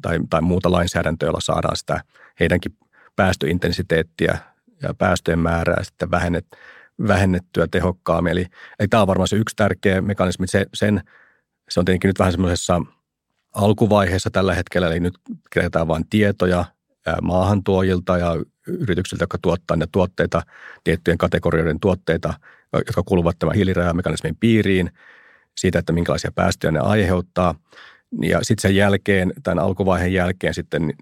tai, 0.02 0.20
tai 0.30 0.40
muuta 0.40 0.72
lainsäädäntöä, 0.72 1.26
jolla 1.26 1.40
saadaan 1.40 1.76
sitä 1.76 2.00
heidänkin 2.40 2.76
päästöintensiteettiä 3.16 4.38
ja 4.82 4.94
päästöjen 4.94 5.38
määrää 5.38 5.84
sitten 5.84 6.10
vähennet, 6.10 6.46
vähennettyä 7.08 7.66
tehokkaammin. 7.70 8.32
Eli, 8.32 8.46
eli 8.78 8.88
tämä 8.88 9.00
on 9.00 9.06
varmaan 9.06 9.28
se 9.28 9.36
yksi 9.36 9.56
tärkeä 9.56 10.00
mekanismi. 10.00 10.46
Se, 10.46 10.66
sen, 10.74 11.00
se 11.70 11.80
on 11.80 11.84
tietenkin 11.84 12.08
nyt 12.08 12.18
vähän 12.18 12.32
semmoisessa 12.32 12.82
alkuvaiheessa 13.54 14.30
tällä 14.30 14.54
hetkellä, 14.54 14.86
eli 14.86 15.00
nyt 15.00 15.14
kerätään 15.50 15.88
vain 15.88 16.08
tietoja 16.10 16.64
maahantuojilta 17.22 18.18
ja 18.18 18.36
yrityksiltä, 18.66 19.22
jotka 19.22 19.38
tuottaa 19.42 19.76
ne 19.76 19.86
tuotteita, 19.92 20.42
tiettyjen 20.84 21.18
kategorioiden 21.18 21.80
tuotteita, 21.80 22.34
jotka 22.72 23.02
kuuluvat 23.02 23.38
tämän 23.38 23.54
hiilirajamekanismin 23.54 24.36
piiriin, 24.40 24.90
siitä, 25.56 25.78
että 25.78 25.92
minkälaisia 25.92 26.32
päästöjä 26.34 26.70
ne 26.70 26.78
aiheuttaa. 26.78 27.54
Ja 28.22 28.38
sitten 28.42 28.62
sen 28.62 28.76
jälkeen, 28.76 29.32
tämän 29.42 29.64
alkuvaiheen 29.64 30.12
jälkeen 30.12 30.54
sitten 30.54 30.92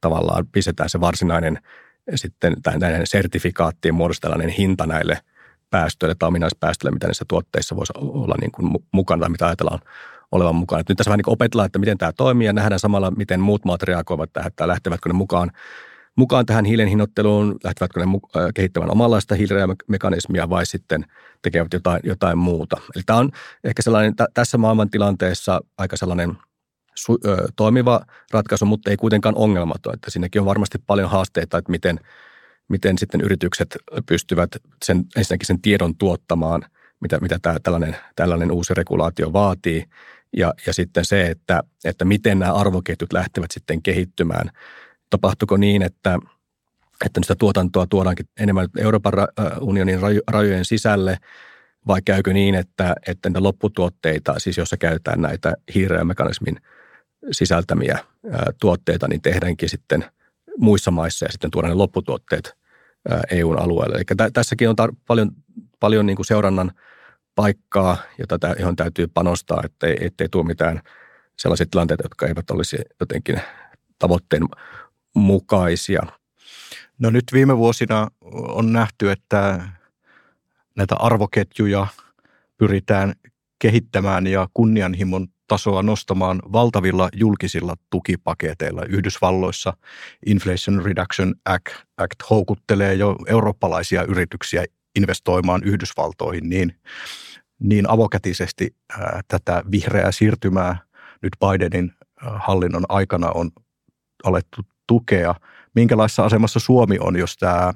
tavallaan 0.00 0.46
pistetään 0.52 0.88
se 0.88 1.00
varsinainen 1.00 1.58
sitten 2.14 2.56
näiden 2.80 3.06
sertifikaattien 3.06 3.94
muodossa 3.94 4.20
tällainen 4.20 4.48
hinta 4.48 4.86
näille 4.86 5.18
päästöille 5.72 6.14
tai 6.18 6.26
ominaispäästöille, 6.26 6.94
mitä 6.94 7.06
näissä 7.06 7.24
tuotteissa 7.28 7.76
voisi 7.76 7.92
olla 7.98 8.34
niin 8.40 8.52
kuin 8.52 8.70
mukana 8.92 9.20
tai 9.20 9.30
mitä 9.30 9.46
ajatellaan 9.46 9.80
olevan 10.32 10.54
mukana. 10.54 10.80
Et 10.80 10.88
nyt 10.88 10.96
tässä 10.96 11.08
vähän 11.08 11.18
niin 11.18 11.32
opetellaan, 11.32 11.66
että 11.66 11.78
miten 11.78 11.98
tämä 11.98 12.12
toimii 12.12 12.46
ja 12.46 12.52
nähdään 12.52 12.78
samalla, 12.78 13.10
miten 13.10 13.40
muut 13.40 13.64
maat 13.64 13.82
reagoivat 13.82 14.32
tähän, 14.32 14.48
että 14.48 14.68
lähtevätkö 14.68 15.08
ne 15.08 15.12
mukaan, 15.12 15.50
mukaan 16.16 16.46
tähän 16.46 16.64
hiilen 16.64 16.88
hinnoitteluun, 16.88 17.56
lähtevätkö 17.64 18.00
ne 18.00 18.06
kehittämään 18.54 18.90
omanlaista 18.90 19.34
hiilirajamekanismia 19.34 20.50
vai 20.50 20.66
sitten 20.66 21.04
tekevät 21.42 21.72
jotain, 21.72 22.00
jotain 22.04 22.38
muuta. 22.38 22.76
Eli 22.96 23.02
tämä 23.06 23.18
on 23.18 23.30
ehkä 23.64 23.82
sellainen 23.82 24.16
t- 24.16 24.34
tässä 24.34 24.58
maailmantilanteessa 24.58 25.60
aika 25.78 25.96
sellainen– 25.96 26.36
su, 26.94 27.18
ö, 27.24 27.48
toimiva 27.56 28.00
ratkaisu, 28.32 28.64
mutta 28.64 28.90
ei 28.90 28.96
kuitenkaan 28.96 29.34
ongelmaton. 29.34 29.94
Että 29.94 30.10
siinäkin 30.10 30.40
on 30.40 30.46
varmasti 30.46 30.78
paljon 30.86 31.10
haasteita, 31.10 31.58
että 31.58 31.70
miten, 31.70 32.00
miten 32.68 32.98
sitten 32.98 33.20
yritykset 33.20 33.76
pystyvät 34.06 34.50
sen, 34.84 35.04
ensinnäkin 35.16 35.46
sen 35.46 35.62
tiedon 35.62 35.96
tuottamaan, 35.96 36.62
mitä, 37.00 37.20
mitä 37.20 37.38
tämä, 37.42 37.56
tällainen, 37.62 37.96
tällainen 38.16 38.52
uusi 38.52 38.74
regulaatio 38.74 39.32
vaatii. 39.32 39.84
Ja, 40.36 40.54
ja 40.66 40.72
sitten 40.72 41.04
se, 41.04 41.26
että, 41.26 41.62
että 41.84 42.04
miten 42.04 42.38
nämä 42.38 42.52
arvoketjut 42.52 43.12
lähtevät 43.12 43.50
sitten 43.50 43.82
kehittymään. 43.82 44.50
Tapahtuuko 45.10 45.56
niin, 45.56 45.82
että, 45.82 46.18
että 47.06 47.20
sitä 47.22 47.34
tuotantoa 47.34 47.86
tuodaankin 47.86 48.26
enemmän 48.40 48.68
Euroopan 48.78 49.12
unionin 49.60 50.00
rajojen 50.28 50.64
sisälle, 50.64 51.18
vai 51.86 52.02
käykö 52.02 52.32
niin, 52.32 52.54
että, 52.54 52.94
että 53.06 53.28
niitä 53.28 53.42
lopputuotteita, 53.42 54.38
siis 54.38 54.58
jossa 54.58 54.76
käytetään 54.76 55.20
näitä 55.20 55.54
hiirejämekanismin 55.74 56.56
sisältämiä 57.30 57.98
tuotteita, 58.60 59.08
niin 59.08 59.22
tehdäänkin 59.22 59.68
sitten 59.68 60.04
muissa 60.58 60.90
maissa 60.90 61.24
ja 61.24 61.32
sitten 61.32 61.50
tuodaan 61.50 61.70
ne 61.70 61.74
lopputuotteet 61.74 62.56
EUn 63.30 63.58
alueelle. 63.58 63.96
Eli 63.96 64.30
tässäkin 64.32 64.68
on 64.68 64.76
tar- 64.82 64.96
paljon, 65.06 65.30
paljon 65.80 66.06
niin 66.06 66.16
kuin 66.16 66.26
seurannan 66.26 66.72
paikkaa, 67.34 67.96
jota 68.18 68.38
tä- 68.38 68.56
johon 68.58 68.76
täytyy 68.76 69.06
panostaa, 69.06 69.62
ettei, 69.64 69.96
ettei 70.00 70.28
tuo 70.28 70.42
mitään 70.42 70.80
sellaisia 71.38 71.66
tilanteita, 71.70 72.04
jotka 72.04 72.26
eivät 72.26 72.50
olisi 72.50 72.76
jotenkin 73.00 73.40
tavoitteen 73.98 74.42
mukaisia. 75.14 76.02
No 76.98 77.10
nyt 77.10 77.24
viime 77.32 77.56
vuosina 77.56 78.08
on 78.32 78.72
nähty, 78.72 79.10
että 79.10 79.68
näitä 80.76 80.96
arvoketjuja 80.96 81.86
pyritään 82.56 83.12
kehittämään 83.58 84.26
ja 84.26 84.48
kunnianhimon 84.54 85.28
tasoa 85.48 85.82
nostamaan 85.82 86.42
valtavilla 86.52 87.08
julkisilla 87.16 87.74
tukipaketeilla. 87.90 88.84
Yhdysvalloissa 88.84 89.76
Inflation 90.26 90.84
Reduction 90.84 91.34
Act, 91.44 91.74
Act 91.96 92.16
houkuttelee 92.30 92.94
jo 92.94 93.16
eurooppalaisia 93.26 94.02
yrityksiä 94.02 94.64
investoimaan 94.96 95.62
Yhdysvaltoihin 95.64 96.48
niin, 96.48 96.80
niin 97.58 97.90
avokätisesti 97.90 98.76
ää, 98.98 99.20
tätä 99.28 99.62
vihreää 99.70 100.12
siirtymää 100.12 100.76
nyt 101.22 101.32
Bidenin 101.40 101.92
hallinnon 102.20 102.84
aikana 102.88 103.30
on 103.30 103.50
alettu 104.24 104.62
tukea. 104.86 105.34
Minkälaisessa 105.74 106.24
asemassa 106.24 106.60
Suomi 106.60 106.96
on, 107.00 107.16
jos 107.16 107.36
tämä 107.36 107.72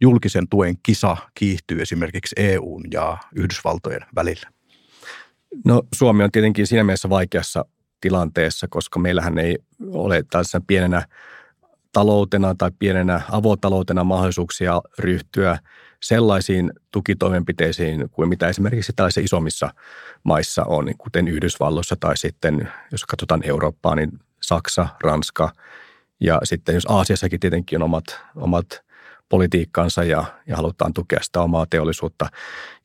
julkisen 0.00 0.48
tuen 0.48 0.74
kisa 0.82 1.16
kiihtyy 1.34 1.82
esimerkiksi 1.82 2.34
EUn 2.38 2.82
ja 2.92 3.18
Yhdysvaltojen 3.34 4.06
välillä? 4.14 4.55
No 5.64 5.82
Suomi 5.94 6.24
on 6.24 6.30
tietenkin 6.30 6.66
siinä 6.66 6.84
mielessä 6.84 7.10
vaikeassa 7.10 7.64
tilanteessa, 8.00 8.66
koska 8.70 8.98
meillähän 8.98 9.38
ei 9.38 9.58
ole 9.90 10.24
tällaisena 10.30 10.64
pienenä 10.66 11.06
taloutena 11.92 12.54
tai 12.58 12.70
pienenä 12.78 13.20
avotaloutena 13.30 14.04
mahdollisuuksia 14.04 14.82
ryhtyä 14.98 15.58
sellaisiin 16.02 16.72
tukitoimenpiteisiin 16.92 18.08
kuin 18.10 18.28
mitä 18.28 18.48
esimerkiksi 18.48 18.92
tällaisissa 18.96 19.20
isommissa 19.24 19.70
maissa 20.22 20.64
on, 20.64 20.84
niin 20.84 20.98
kuten 20.98 21.28
Yhdysvalloissa 21.28 21.96
tai 22.00 22.16
sitten, 22.16 22.68
jos 22.92 23.04
katsotaan 23.04 23.40
Eurooppaa, 23.44 23.94
niin 23.94 24.10
Saksa, 24.42 24.88
Ranska 25.02 25.52
ja 26.20 26.40
sitten 26.44 26.74
jos 26.74 26.86
Aasiassakin 26.88 27.40
tietenkin 27.40 27.78
on 27.78 27.82
omat, 27.82 28.04
omat 28.36 28.66
politiikkansa 29.28 30.04
ja, 30.04 30.24
ja 30.46 30.56
halutaan 30.56 30.92
tukea 30.92 31.18
sitä 31.22 31.40
omaa 31.40 31.66
teollisuutta. 31.70 32.28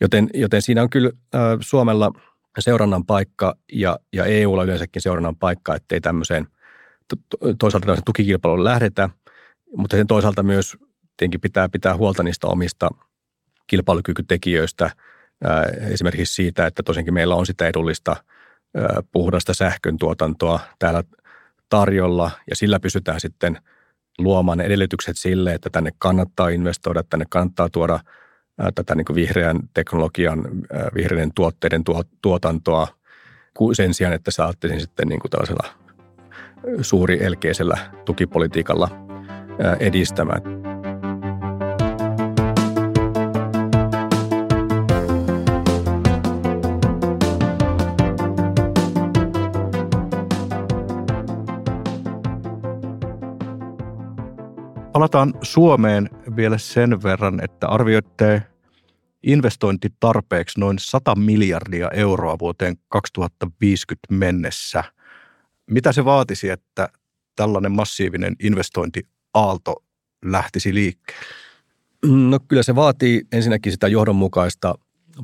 Joten, 0.01 0.29
joten 0.33 0.61
siinä 0.61 0.81
on 0.81 0.89
kyllä 0.89 1.11
äh, 1.35 1.41
Suomella– 1.61 2.11
seurannan 2.59 3.05
paikka 3.05 3.55
ja, 3.73 3.99
ja 4.13 4.25
EUlla 4.25 4.63
yleensäkin 4.63 5.01
seurannan 5.01 5.35
paikka, 5.35 5.75
ettei 5.75 6.01
tämmöiseen 6.01 6.47
toisaalta 7.59 7.85
tämmöiseen 7.85 8.05
tukikilpailuun 8.05 8.63
lähdetä, 8.63 9.09
mutta 9.77 9.97
sen 9.97 10.07
toisaalta 10.07 10.43
myös 10.43 10.77
tietenkin 11.17 11.41
pitää 11.41 11.69
pitää 11.69 11.97
huolta 11.97 12.23
niistä 12.23 12.47
omista 12.47 12.89
kilpailukykytekijöistä, 13.67 14.91
esimerkiksi 15.89 16.35
siitä, 16.35 16.67
että 16.67 16.83
tosiaankin 16.83 17.13
meillä 17.13 17.35
on 17.35 17.45
sitä 17.45 17.67
edullista 17.67 18.15
puhdasta 19.11 19.53
sähkön 19.53 19.97
tuotantoa 19.97 20.59
täällä 20.79 21.03
tarjolla 21.69 22.31
ja 22.49 22.55
sillä 22.55 22.79
pysytään 22.79 23.19
sitten 23.19 23.57
luomaan 24.17 24.57
ne 24.57 24.63
edellytykset 24.63 25.17
sille, 25.17 25.53
että 25.53 25.69
tänne 25.69 25.91
kannattaa 25.97 26.49
investoida, 26.49 27.03
tänne 27.03 27.25
kannattaa 27.29 27.69
tuoda– 27.69 27.99
tätä 28.75 28.95
niin 28.95 29.05
vihreän 29.15 29.59
teknologian, 29.73 30.45
vihreiden 30.95 31.31
tuotteiden 31.35 31.83
tuotantoa 32.21 32.87
sen 33.73 33.93
sijaan, 33.93 34.15
että 34.15 34.31
saattaisin 34.31 34.79
sitten 34.81 35.07
niin 35.07 35.19
kuin 35.19 35.31
tällaisella 35.31 35.67
suuri 36.81 37.23
elkeisellä 37.23 37.77
tukipolitiikalla 38.05 38.89
edistämään. 39.79 40.41
Palataan 54.91 55.33
Suomeen 55.41 56.09
vielä 56.35 56.57
sen 56.57 57.03
verran, 57.03 57.43
että 57.43 57.67
arvioitte 57.67 58.43
investointitarpeeksi 59.23 60.59
noin 60.59 60.79
100 60.79 61.15
miljardia 61.15 61.89
euroa 61.93 62.39
vuoteen 62.39 62.77
2050 62.89 64.07
mennessä. 64.09 64.83
Mitä 65.71 65.91
se 65.91 66.05
vaatisi, 66.05 66.49
että 66.49 66.89
tällainen 67.35 67.71
massiivinen 67.71 68.35
investointiaalto 68.43 69.83
lähtisi 70.25 70.73
liikkeelle? 70.73 71.25
No 72.05 72.39
kyllä 72.47 72.63
se 72.63 72.75
vaatii 72.75 73.21
ensinnäkin 73.31 73.71
sitä 73.71 73.87
johdonmukaista 73.87 74.75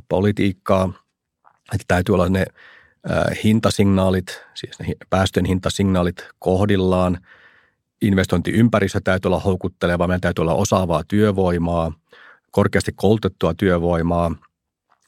politiikkaa, 0.09 0.93
että 1.73 1.85
täytyy 1.87 2.15
olla 2.15 2.29
ne 2.29 2.45
hintasignaalit, 3.43 4.41
siis 4.53 4.79
ne 4.79 4.85
päästöjen 5.09 5.45
hintasignaalit 5.45 6.27
kohdillaan. 6.39 7.17
Investointiympäristö 8.01 9.01
täytyy 9.03 9.29
olla 9.29 9.39
houkutteleva, 9.39 10.07
meidän 10.07 10.21
täytyy 10.21 10.41
olla 10.41 10.53
osaavaa 10.53 11.03
työvoimaa– 11.07 11.91
korkeasti 12.57 12.91
koulutettua 12.95 13.53
työvoimaa. 13.53 14.29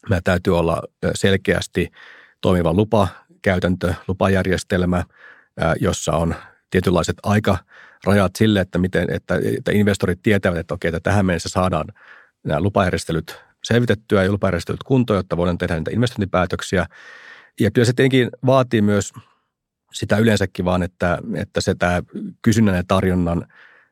Meillä 0.09 0.21
täytyy 0.23 0.57
olla 0.57 0.81
selkeästi 1.15 1.91
toimiva 2.41 2.73
lupakäytäntö, 2.73 3.93
lupajärjestelmä, 4.07 5.03
jossa 5.79 6.11
on 6.11 6.35
tietynlaiset 6.69 7.17
aikarajat 7.23 8.35
sille, 8.37 8.59
että, 8.59 8.77
miten, 8.77 9.09
että, 9.11 9.39
että 9.57 9.71
investorit 9.71 10.19
tietävät, 10.23 10.57
että 10.57 10.73
okei, 10.73 10.89
että 10.89 10.99
tähän 10.99 11.25
mennessä 11.25 11.49
saadaan 11.49 11.85
nämä 12.43 12.61
lupajärjestelyt 12.61 13.41
selvitettyä 13.63 14.23
ja 14.23 14.31
lupajärjestelyt 14.31 14.83
kuntoon, 14.83 15.17
jotta 15.17 15.37
voidaan 15.37 15.57
tehdä 15.57 15.75
niitä 15.75 15.91
investointipäätöksiä. 15.91 16.85
Ja 17.59 17.71
kyllä 17.71 17.85
se 17.85 17.93
tietenkin 17.93 18.29
vaatii 18.45 18.81
myös 18.81 19.13
sitä 19.93 20.17
yleensäkin 20.17 20.65
vaan, 20.65 20.83
että, 20.83 21.17
että 21.35 21.61
se 21.61 21.75
tämä 21.75 22.01
kysynnän 22.41 22.75
ja 22.75 22.83
tarjonnan 22.87 23.45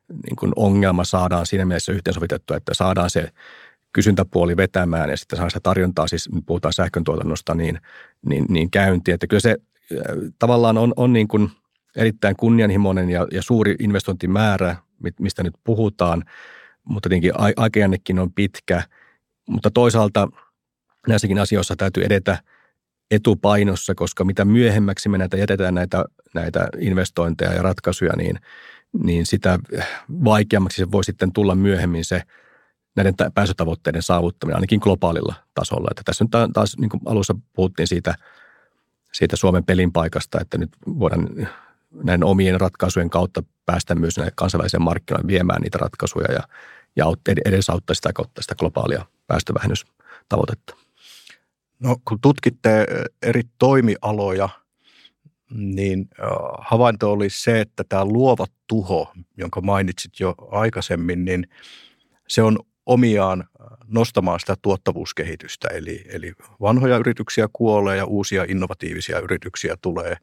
niin 0.08 0.36
kuin 0.38 0.52
ongelma 0.56 1.04
saadaan 1.04 1.46
siinä 1.46 1.64
mielessä 1.64 1.92
yhteensovitettua, 1.92 2.56
että 2.56 2.74
saadaan 2.74 3.10
se 3.10 3.28
kysyntäpuoli 3.92 4.56
vetämään 4.56 5.10
ja 5.10 5.16
sitten 5.16 5.36
saadaan 5.36 5.50
sitä 5.50 5.60
tarjontaa, 5.62 6.08
siis 6.08 6.28
puhutaan 6.46 6.72
sähköntuotannosta, 6.72 7.54
niin, 7.54 7.80
niin, 8.26 8.44
niin 8.48 8.70
käyntiin. 8.70 9.14
Että 9.14 9.26
kyllä 9.26 9.40
se 9.40 9.56
äh, 9.92 9.98
tavallaan 10.38 10.78
on, 10.78 10.92
on 10.96 11.12
niin 11.12 11.28
kuin 11.28 11.50
erittäin 11.96 12.36
kunnianhimoinen 12.36 13.10
ja, 13.10 13.26
ja 13.32 13.42
suuri 13.42 13.76
investointimäärä, 13.78 14.76
mistä 15.20 15.42
nyt 15.42 15.54
puhutaan, 15.64 16.24
mutta 16.84 17.08
tietenkin 17.08 17.32
aikajännekin 17.56 18.18
on 18.18 18.32
pitkä, 18.32 18.82
mutta 19.48 19.70
toisaalta 19.70 20.28
näissäkin 21.08 21.38
asioissa 21.38 21.76
täytyy 21.76 22.04
edetä 22.04 22.38
etupainossa, 23.10 23.94
koska 23.94 24.24
mitä 24.24 24.44
myöhemmäksi 24.44 25.08
me 25.08 25.18
näitä 25.18 25.36
jätetään 25.36 25.74
näitä, 25.74 26.04
näitä 26.34 26.68
investointeja 26.78 27.52
ja 27.52 27.62
ratkaisuja, 27.62 28.12
niin– 28.16 28.38
niin 28.92 29.26
sitä 29.26 29.58
vaikeammaksi 30.24 30.76
se 30.76 30.90
voi 30.90 31.04
sitten 31.04 31.32
tulla 31.32 31.54
myöhemmin 31.54 32.04
se 32.04 32.22
näiden 32.96 33.14
pääsytavoitteiden 33.34 34.02
saavuttaminen 34.02 34.56
ainakin 34.56 34.80
globaalilla 34.82 35.34
tasolla. 35.54 35.88
Että 35.90 36.02
tässä 36.04 36.24
nyt 36.24 36.52
taas 36.52 36.76
niin 36.78 36.90
kuin 36.90 37.00
alussa 37.06 37.34
puhuttiin 37.52 37.86
siitä, 37.86 38.14
siitä 39.12 39.36
Suomen 39.36 39.64
pelin 39.64 39.92
paikasta, 39.92 40.40
että 40.40 40.58
nyt 40.58 40.70
voidaan 40.86 41.28
näiden 42.04 42.24
omien 42.24 42.60
ratkaisujen 42.60 43.10
kautta 43.10 43.42
päästä 43.66 43.94
myös 43.94 44.14
kansainväliseen 44.34 44.82
markkinoille 44.82 45.26
viemään 45.26 45.62
niitä 45.62 45.78
ratkaisuja 45.78 46.32
ja, 46.32 46.42
ja 46.96 47.04
edesauttaa 47.44 47.94
sitä 47.94 48.12
kautta 48.12 48.42
sitä 48.42 48.54
globaalia 48.54 49.06
päästövähennystavoitetta. 49.26 50.76
No 51.80 51.96
kun 52.04 52.20
tutkitte 52.20 52.86
eri 53.22 53.42
toimialoja– 53.58 54.48
niin 55.50 56.08
havainto 56.58 57.12
oli 57.12 57.30
se, 57.30 57.60
että 57.60 57.84
tämä 57.88 58.04
luova 58.04 58.46
tuho, 58.66 59.12
jonka 59.36 59.60
mainitsit 59.60 60.20
jo 60.20 60.34
aikaisemmin, 60.50 61.24
niin 61.24 61.48
se 62.28 62.42
on 62.42 62.58
omiaan 62.86 63.44
nostamaan 63.86 64.40
sitä 64.40 64.54
tuottavuuskehitystä. 64.62 65.68
Eli, 65.68 66.04
eli 66.08 66.32
vanhoja 66.60 66.96
yrityksiä 66.96 67.48
kuolee 67.52 67.96
ja 67.96 68.04
uusia 68.04 68.44
innovatiivisia 68.48 69.20
yrityksiä 69.20 69.76
tulee 69.82 70.16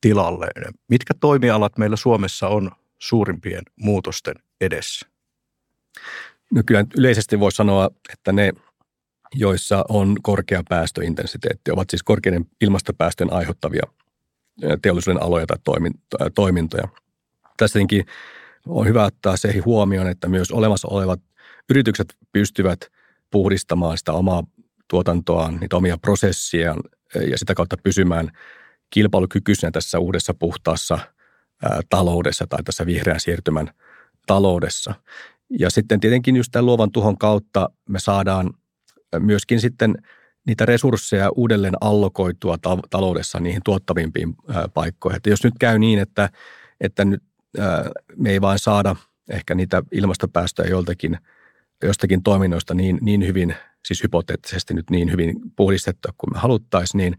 tilalle. 0.00 0.46
Mitkä 0.88 1.14
toimialat 1.20 1.78
meillä 1.78 1.96
Suomessa 1.96 2.48
on 2.48 2.70
suurimpien 2.98 3.62
muutosten 3.76 4.34
edessä? 4.60 5.06
No 6.50 6.62
kyllä 6.66 6.84
yleisesti 6.98 7.40
voi 7.40 7.52
sanoa, 7.52 7.90
että 8.12 8.32
ne, 8.32 8.52
joissa 9.34 9.84
on 9.88 10.16
korkea 10.22 10.62
päästöintensiteetti, 10.68 11.70
ovat 11.70 11.90
siis 11.90 12.02
korkeiden 12.02 12.44
ilmastopäästöjen 12.60 13.32
aiheuttavia 13.32 13.82
teollisuuden 14.82 15.22
aloja 15.22 15.46
tai 15.46 15.58
toimintoja. 16.34 16.88
Tässä 17.56 17.78
on 18.66 18.86
hyvä 18.86 19.04
ottaa 19.04 19.36
se 19.36 19.58
huomioon, 19.58 20.08
että 20.08 20.28
myös 20.28 20.50
olemassa 20.52 20.88
olevat 20.88 21.20
yritykset 21.70 22.16
pystyvät 22.32 22.80
puhdistamaan 23.30 23.98
sitä 23.98 24.12
omaa 24.12 24.42
tuotantoaan, 24.88 25.56
niitä 25.60 25.76
omia 25.76 25.98
prosessejaan 25.98 26.80
ja 27.30 27.38
sitä 27.38 27.54
kautta 27.54 27.76
pysymään 27.82 28.30
kilpailukykyisenä 28.90 29.70
tässä 29.70 29.98
uudessa 29.98 30.34
puhtaassa 30.34 30.98
taloudessa 31.88 32.46
tai 32.46 32.62
tässä 32.62 32.86
vihreän 32.86 33.20
siirtymän 33.20 33.70
taloudessa. 34.26 34.94
Ja 35.58 35.70
sitten 35.70 36.00
tietenkin 36.00 36.36
just 36.36 36.52
tämän 36.52 36.66
luovan 36.66 36.92
tuhon 36.92 37.18
kautta 37.18 37.70
me 37.88 38.00
saadaan 38.00 38.54
myöskin 39.18 39.60
sitten 39.60 39.94
niitä 40.46 40.66
resursseja 40.66 41.30
uudelleen 41.36 41.74
allokoitua 41.80 42.58
ta- 42.58 42.78
taloudessa 42.90 43.40
niihin 43.40 43.62
tuottavimpiin 43.64 44.34
paikkoihin. 44.74 45.16
Että 45.16 45.30
jos 45.30 45.44
nyt 45.44 45.54
käy 45.60 45.78
niin, 45.78 45.98
että, 45.98 46.30
että 46.80 47.04
nyt, 47.04 47.22
me 48.16 48.30
ei 48.30 48.40
vain 48.40 48.58
saada 48.58 48.96
ehkä 49.30 49.54
niitä 49.54 49.82
ilmastopäästöjä 49.92 50.70
joltakin, 50.70 51.18
jostakin 51.82 52.22
toiminnoista 52.22 52.74
niin, 52.74 52.98
niin 53.00 53.26
hyvin, 53.26 53.54
siis 53.86 54.02
hypoteettisesti 54.02 54.74
nyt 54.74 54.90
niin 54.90 55.12
hyvin 55.12 55.36
puhdistettua 55.56 56.12
kuin 56.18 56.32
me 56.32 56.38
haluttaisiin, 56.38 56.98
niin, 56.98 57.16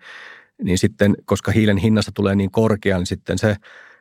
niin 0.63 0.77
sitten, 0.77 1.15
koska 1.25 1.51
hiilen 1.51 1.77
hinnasta 1.77 2.11
tulee 2.15 2.35
niin 2.35 2.51
korkea, 2.51 2.97
niin 2.97 3.05
sitten 3.05 3.37
se, 3.37 3.55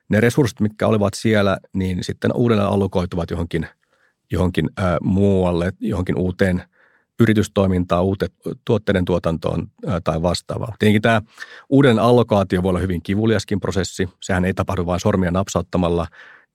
ne 0.08 0.20
resurssit, 0.20 0.60
mitkä 0.60 0.86
olivat 0.86 1.14
siellä, 1.14 1.58
niin 1.72 2.04
sitten 2.04 2.32
uudelleen 2.34 2.68
allokoituvat 2.68 3.30
johonkin, 3.30 3.66
johonkin 4.32 4.70
ää, 4.76 4.98
muualle, 5.02 5.72
johonkin 5.80 6.18
uuteen– 6.18 6.62
yritystoimintaa, 7.20 8.02
uuteen 8.02 8.30
tuotteiden 8.64 9.04
tuotantoon 9.04 9.68
tai 10.04 10.22
vastaavaa. 10.22 10.74
Tietenkin 10.78 11.02
tämä 11.02 11.22
uuden 11.68 11.98
allokaatio 11.98 12.62
voi 12.62 12.70
olla 12.70 12.80
hyvin 12.80 13.02
kivuliaskin 13.02 13.60
prosessi. 13.60 14.08
Sehän 14.22 14.44
ei 14.44 14.54
tapahdu 14.54 14.86
vain 14.86 15.00
sormia 15.00 15.30
napsauttamalla, 15.30 16.06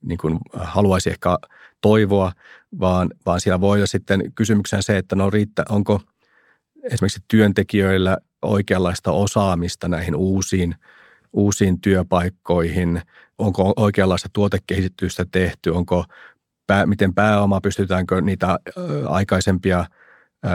niin 0.02 0.18
kuin 0.18 0.38
haluaisi 0.54 1.10
ehkä 1.10 1.38
toivoa, 1.80 2.32
vaan, 2.80 3.10
vaan 3.26 3.40
siellä 3.40 3.60
voi 3.60 3.78
olla 3.78 3.86
sitten 3.86 4.32
kysymyksenä 4.34 4.82
se, 4.82 4.98
että 4.98 5.16
no 5.16 5.30
riittä, 5.30 5.64
onko 5.68 6.00
esimerkiksi 6.82 7.20
työntekijöillä 7.28 8.16
oikeanlaista 8.42 9.12
osaamista 9.12 9.88
näihin 9.88 10.16
uusiin, 10.16 10.74
uusiin 11.32 11.80
työpaikkoihin, 11.80 13.02
onko 13.38 13.72
oikeanlaista 13.76 14.28
tuotekehitystä 14.32 15.26
tehty, 15.32 15.70
onko 15.70 16.04
pää, 16.66 16.86
miten 16.86 17.14
pääoma, 17.14 17.60
pystytäänkö 17.60 18.20
niitä 18.20 18.58
aikaisempia– 19.08 19.84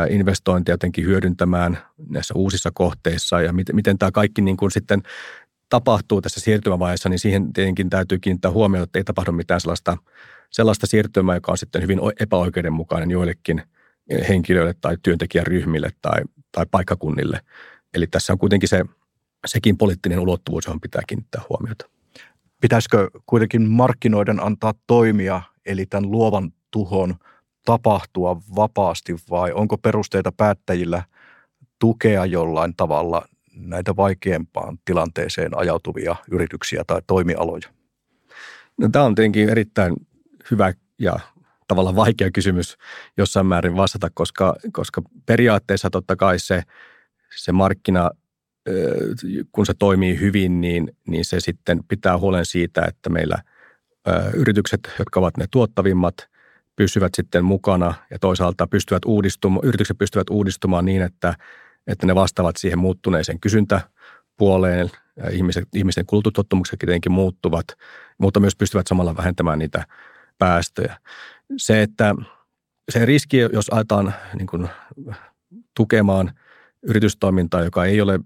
investointeja 0.09 0.73
jotenkin 0.73 1.05
hyödyntämään 1.05 1.77
näissä 2.09 2.33
uusissa 2.37 2.71
kohteissa 2.73 3.41
ja 3.41 3.53
miten, 3.53 3.75
miten 3.75 3.97
tämä 3.97 4.11
kaikki 4.11 4.41
niin 4.41 4.57
kuin 4.57 4.71
sitten 4.71 5.03
tapahtuu 5.69 6.21
tässä 6.21 6.39
siirtymävaiheessa, 6.39 7.09
niin 7.09 7.19
siihen 7.19 7.53
tietenkin 7.53 7.89
täytyy 7.89 8.19
kiinnittää 8.19 8.51
huomiota, 8.51 8.83
että 8.83 8.99
ei 8.99 9.03
tapahdu 9.03 9.31
mitään 9.31 9.61
sellaista, 9.61 9.97
sellaista 10.49 10.87
siirtymää, 10.87 11.35
joka 11.35 11.51
on 11.51 11.57
sitten 11.57 11.81
hyvin 11.81 11.99
epäoikeudenmukainen 12.19 13.11
joillekin 13.11 13.61
henkilöille 14.29 14.73
tai 14.81 14.97
työntekijäryhmille 15.03 15.89
tai, 16.01 16.21
tai 16.51 16.65
paikkakunnille. 16.71 17.39
Eli 17.93 18.07
tässä 18.07 18.33
on 18.33 18.39
kuitenkin 18.39 18.69
se, 18.69 18.85
sekin 19.45 19.77
poliittinen 19.77 20.19
ulottuvuus, 20.19 20.65
johon 20.65 20.81
pitää 20.81 21.01
kiinnittää 21.07 21.41
huomiota. 21.49 21.89
Pitäisikö 22.61 23.09
kuitenkin 23.25 23.69
markkinoiden 23.69 24.43
antaa 24.43 24.73
toimia, 24.87 25.41
eli 25.65 25.85
tämän 25.85 26.11
luovan 26.11 26.51
tuhon– 26.71 27.15
tapahtua 27.65 28.41
vapaasti 28.55 29.15
vai 29.29 29.51
onko 29.51 29.77
perusteita 29.77 30.31
päättäjillä 30.31 31.03
tukea 31.79 32.25
jollain 32.25 32.73
tavalla 32.77 33.25
näitä 33.55 33.95
vaikeampaan 33.95 34.77
tilanteeseen 34.85 35.57
ajautuvia 35.57 36.15
yrityksiä 36.31 36.83
tai 36.87 37.01
toimialoja? 37.07 37.69
No, 38.77 38.89
tämä 38.91 39.05
on 39.05 39.15
tietenkin 39.15 39.49
erittäin 39.49 39.95
hyvä 40.51 40.73
ja 40.99 41.19
tavallaan 41.67 41.95
vaikea 41.95 42.31
kysymys 42.31 42.77
jossain 43.17 43.45
määrin 43.45 43.75
vastata, 43.75 44.09
koska, 44.13 44.55
koska 44.71 45.01
periaatteessa 45.25 45.89
totta 45.89 46.15
kai 46.15 46.39
se, 46.39 46.63
se 47.35 47.51
markkina, 47.51 48.11
kun 49.51 49.65
se 49.65 49.73
toimii 49.79 50.19
hyvin, 50.19 50.61
niin, 50.61 50.91
niin 51.07 51.25
se 51.25 51.39
sitten 51.39 51.79
pitää 51.87 52.17
huolen 52.17 52.45
siitä, 52.45 52.85
että 52.87 53.09
meillä 53.09 53.37
yritykset, 54.33 54.79
jotka 54.99 55.19
ovat 55.19 55.37
ne 55.37 55.45
tuottavimmat– 55.51 56.15
pysyvät 56.75 57.11
sitten 57.15 57.45
mukana 57.45 57.93
ja 58.11 58.19
toisaalta 58.19 58.67
pystyvät 58.67 59.05
uudistumaan, 59.05 59.67
yritykset 59.67 59.97
pystyvät 59.97 60.29
uudistumaan 60.29 60.85
niin, 60.85 61.01
että, 61.01 61.33
että 61.87 62.05
ne 62.05 62.15
vastaavat 62.15 62.57
siihen 62.57 62.79
muuttuneeseen 62.79 63.39
kysyntäpuoleen. 63.39 64.91
Ja 65.17 65.29
ihmiset, 65.29 65.67
ihmisten 65.75 66.05
kulutustottumukset 66.05 66.79
tietenkin 66.79 67.11
muuttuvat, 67.11 67.65
mutta 68.17 68.39
myös 68.39 68.55
pystyvät 68.55 68.87
samalla 68.87 69.17
vähentämään 69.17 69.59
niitä 69.59 69.85
päästöjä. 70.37 70.97
Se, 71.57 71.81
että 71.81 72.15
se 72.91 73.05
riski, 73.05 73.37
jos 73.37 73.69
aletaan 73.69 74.13
niin 74.37 74.47
kuin, 74.47 74.69
tukemaan 75.75 76.31
yritystoimintaa, 76.83 77.63
joka 77.63 77.85
ei 77.85 78.01
ole 78.01 78.19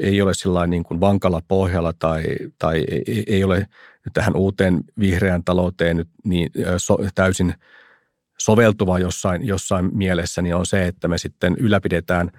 ei 0.00 0.22
ole 0.22 0.34
sillä 0.34 0.66
niin 0.66 0.82
kuin 0.82 1.00
vankalla 1.00 1.42
pohjalla 1.48 1.92
tai, 1.98 2.22
tai 2.58 2.84
ei, 2.90 3.24
ei 3.26 3.44
ole 3.44 3.66
tähän 4.12 4.36
uuteen 4.36 4.84
vihreään 4.98 5.44
talouteen 5.44 5.96
nyt 5.96 6.08
niin 6.24 6.50
so, 6.76 6.98
täysin 7.14 7.54
soveltuva 8.38 8.98
jossain, 8.98 9.46
jossain 9.46 9.90
mielessä, 9.96 10.42
niin 10.42 10.54
on 10.54 10.66
se, 10.66 10.86
että 10.86 11.08
me 11.08 11.18
sitten 11.18 11.56
ylläpidetään 11.58 12.30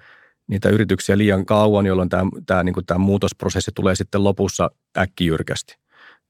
niitä 0.46 0.68
yrityksiä 0.68 1.18
liian 1.18 1.46
kauan, 1.46 1.86
jolloin 1.86 2.08
tämä, 2.08 2.24
tämä, 2.46 2.62
niin 2.62 2.74
kuin 2.74 2.86
tämä 2.86 2.98
muutosprosessi 2.98 3.70
tulee 3.74 3.94
sitten 3.94 4.24
lopussa 4.24 4.70
äkkijyrkästi. 4.98 5.76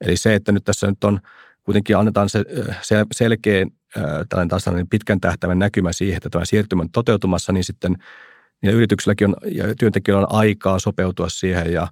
Eli 0.01 0.17
se, 0.17 0.35
että 0.35 0.53
nyt 0.53 0.65
tässä 0.65 0.87
nyt 0.87 1.05
on 1.05 1.21
kuitenkin 1.63 1.97
annetaan 1.97 2.29
se, 2.29 2.45
se 2.83 3.07
selkeä 3.13 3.67
tällainen 4.29 4.49
taas 4.49 4.65
pitkän 4.91 5.21
tähtäimen 5.21 5.59
näkymä 5.59 5.93
siihen, 5.93 6.17
että 6.17 6.31
tämä 6.31 6.45
siirtymä 6.45 6.83
on 6.83 6.91
toteutumassa, 6.91 7.53
niin 7.53 7.65
sitten– 7.65 7.97
ja 8.63 8.73
yrityksilläkin 8.73 9.29
on, 9.29 9.35
ja 9.45 9.75
työntekijöillä 9.75 10.27
on 10.27 10.39
aikaa 10.39 10.79
sopeutua 10.79 11.29
siihen 11.29 11.73
ja, 11.73 11.89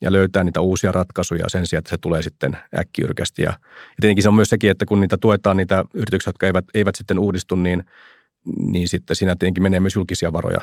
ja 0.00 0.12
löytää 0.12 0.44
niitä 0.44 0.60
uusia 0.60 0.92
ratkaisuja 0.92 1.48
sen 1.48 1.66
sijaan, 1.66 1.80
että 1.80 1.90
se 1.90 1.98
tulee 1.98 2.22
sitten 2.22 2.56
äkkiyrkästi. 2.78 3.42
Ja, 3.42 3.50
ja 3.50 3.96
tietenkin 4.00 4.22
se 4.22 4.28
on 4.28 4.34
myös 4.34 4.48
sekin, 4.48 4.70
että 4.70 4.86
kun 4.86 5.00
niitä 5.00 5.16
tuetaan 5.16 5.56
niitä 5.56 5.84
yrityksiä, 5.94 6.28
jotka 6.28 6.46
eivät, 6.46 6.64
eivät 6.74 6.94
sitten 6.94 7.18
uudistu, 7.18 7.54
niin, 7.54 7.84
niin 8.66 8.88
sitten 8.88 9.16
siinä 9.16 9.36
tietenkin 9.36 9.62
menee 9.62 9.80
myös 9.80 9.94
julkisia 9.94 10.32
varoja 10.32 10.60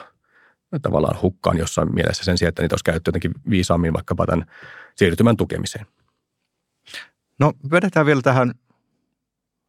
tavallaan 0.82 1.22
hukkaan 1.22 1.58
jossain 1.58 1.96
mielessä 1.96 2.24
sen 2.24 2.38
sijaan, 2.38 2.50
että 2.50 2.62
niitä 2.62 2.74
olisi 2.74 2.84
käytetty 2.84 3.10
jotenkin 3.10 3.32
viisaammin 3.50 3.94
vaikkapa 3.94 4.26
tämän 4.26 4.46
siirtymän 4.96 5.38
tukemiseen. 5.38 5.86
No 7.40 7.54
vedetään 7.72 8.06
vielä 8.06 8.22
tähän 8.22 8.54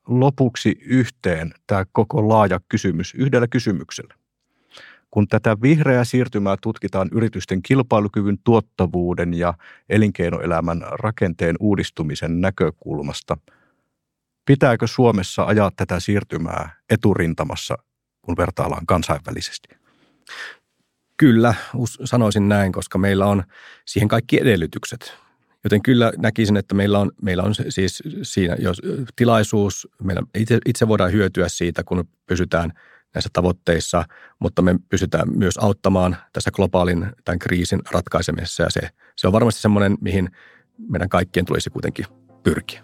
lopuksi 0.09 0.79
yhteen 0.81 1.55
tämä 1.67 1.85
koko 1.93 2.29
laaja 2.29 2.61
kysymys 2.69 3.15
yhdellä 3.15 3.47
kysymyksellä. 3.47 4.15
Kun 5.11 5.29
tätä 5.29 5.57
vihreää 5.63 6.05
siirtymää 6.05 6.57
tutkitaan 6.63 7.09
yritysten 7.13 7.63
kilpailukyvyn, 7.63 8.39
tuottavuuden 8.45 9.35
ja 9.35 9.55
elinkeinoelämän 9.89 10.83
rakenteen 10.91 11.57
uudistumisen 11.61 12.41
näkökulmasta, 12.41 13.37
pitääkö 14.45 14.87
Suomessa 14.87 15.45
ajaa 15.45 15.71
tätä 15.77 16.01
siirtymää 16.01 16.71
eturintamassa, 16.91 17.79
kun 18.23 18.37
vertaillaan 18.37 18.87
kansainvälisesti? 18.87 19.69
Kyllä, 21.17 21.55
sanoisin 22.05 22.49
näin, 22.49 22.73
koska 22.73 22.99
meillä 22.99 23.27
on 23.27 23.45
siihen 23.87 24.09
kaikki 24.09 24.41
edellytykset. 24.41 25.15
Joten 25.65 25.83
kyllä 25.83 26.13
näkisin, 26.17 26.57
että 26.57 26.75
meillä 26.75 26.99
on, 26.99 27.11
meillä 27.23 27.43
on 27.43 27.55
siis 27.69 28.03
siinä 28.23 28.57
jos 28.59 28.83
tilaisuus, 29.17 29.89
meillä 30.03 30.23
itse, 30.35 30.59
itse 30.67 30.89
voidaan 30.89 31.13
hyötyä 31.13 31.49
siitä, 31.49 31.85
kun 31.85 32.09
pysytään– 32.27 32.73
näissä 33.15 33.31
tavoitteissa, 33.33 34.05
mutta 34.39 34.63
me 34.63 34.77
pystytään 34.89 35.29
myös 35.37 35.59
auttamaan 35.59 36.17
tässä 36.33 36.51
globaalin 36.51 37.07
tämän 37.25 37.39
kriisin 37.39 37.81
ratkaisemisessa 37.91 38.63
ja 38.63 38.71
se, 38.71 38.81
se 39.17 39.27
on 39.27 39.33
varmasti 39.33 39.61
semmoinen, 39.61 39.99
mihin 40.01 40.29
meidän 40.89 41.09
kaikkien 41.09 41.47
tulisi 41.47 41.71
kuitenkin 41.71 42.07
pyrkiä. 42.43 42.83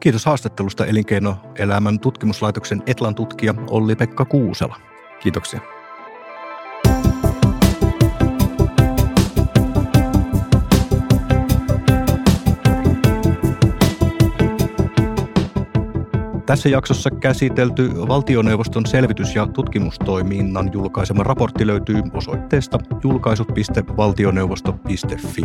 Kiitos 0.00 0.24
haastattelusta 0.24 0.86
Elinkeinoelämän 0.86 2.00
tutkimuslaitoksen 2.00 2.82
Etlan 2.86 3.14
tutkija 3.14 3.54
Olli-Pekka 3.70 4.24
Kuusela. 4.24 4.80
Kiitoksia. 5.20 5.71
Tässä 16.52 16.68
jaksossa 16.68 17.10
käsitelty 17.10 17.90
valtioneuvoston 18.08 18.86
selvitys- 18.86 19.34
ja 19.34 19.46
tutkimustoiminnan 19.46 20.70
julkaisema 20.72 21.22
raportti 21.22 21.66
löytyy 21.66 22.02
osoitteesta 22.12 22.78
julkaisut.valtioneuvosto.fi. 23.02 25.42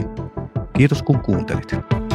Kiitos 0.77 1.03
kun 1.03 1.19
kuuntelit. 1.19 2.06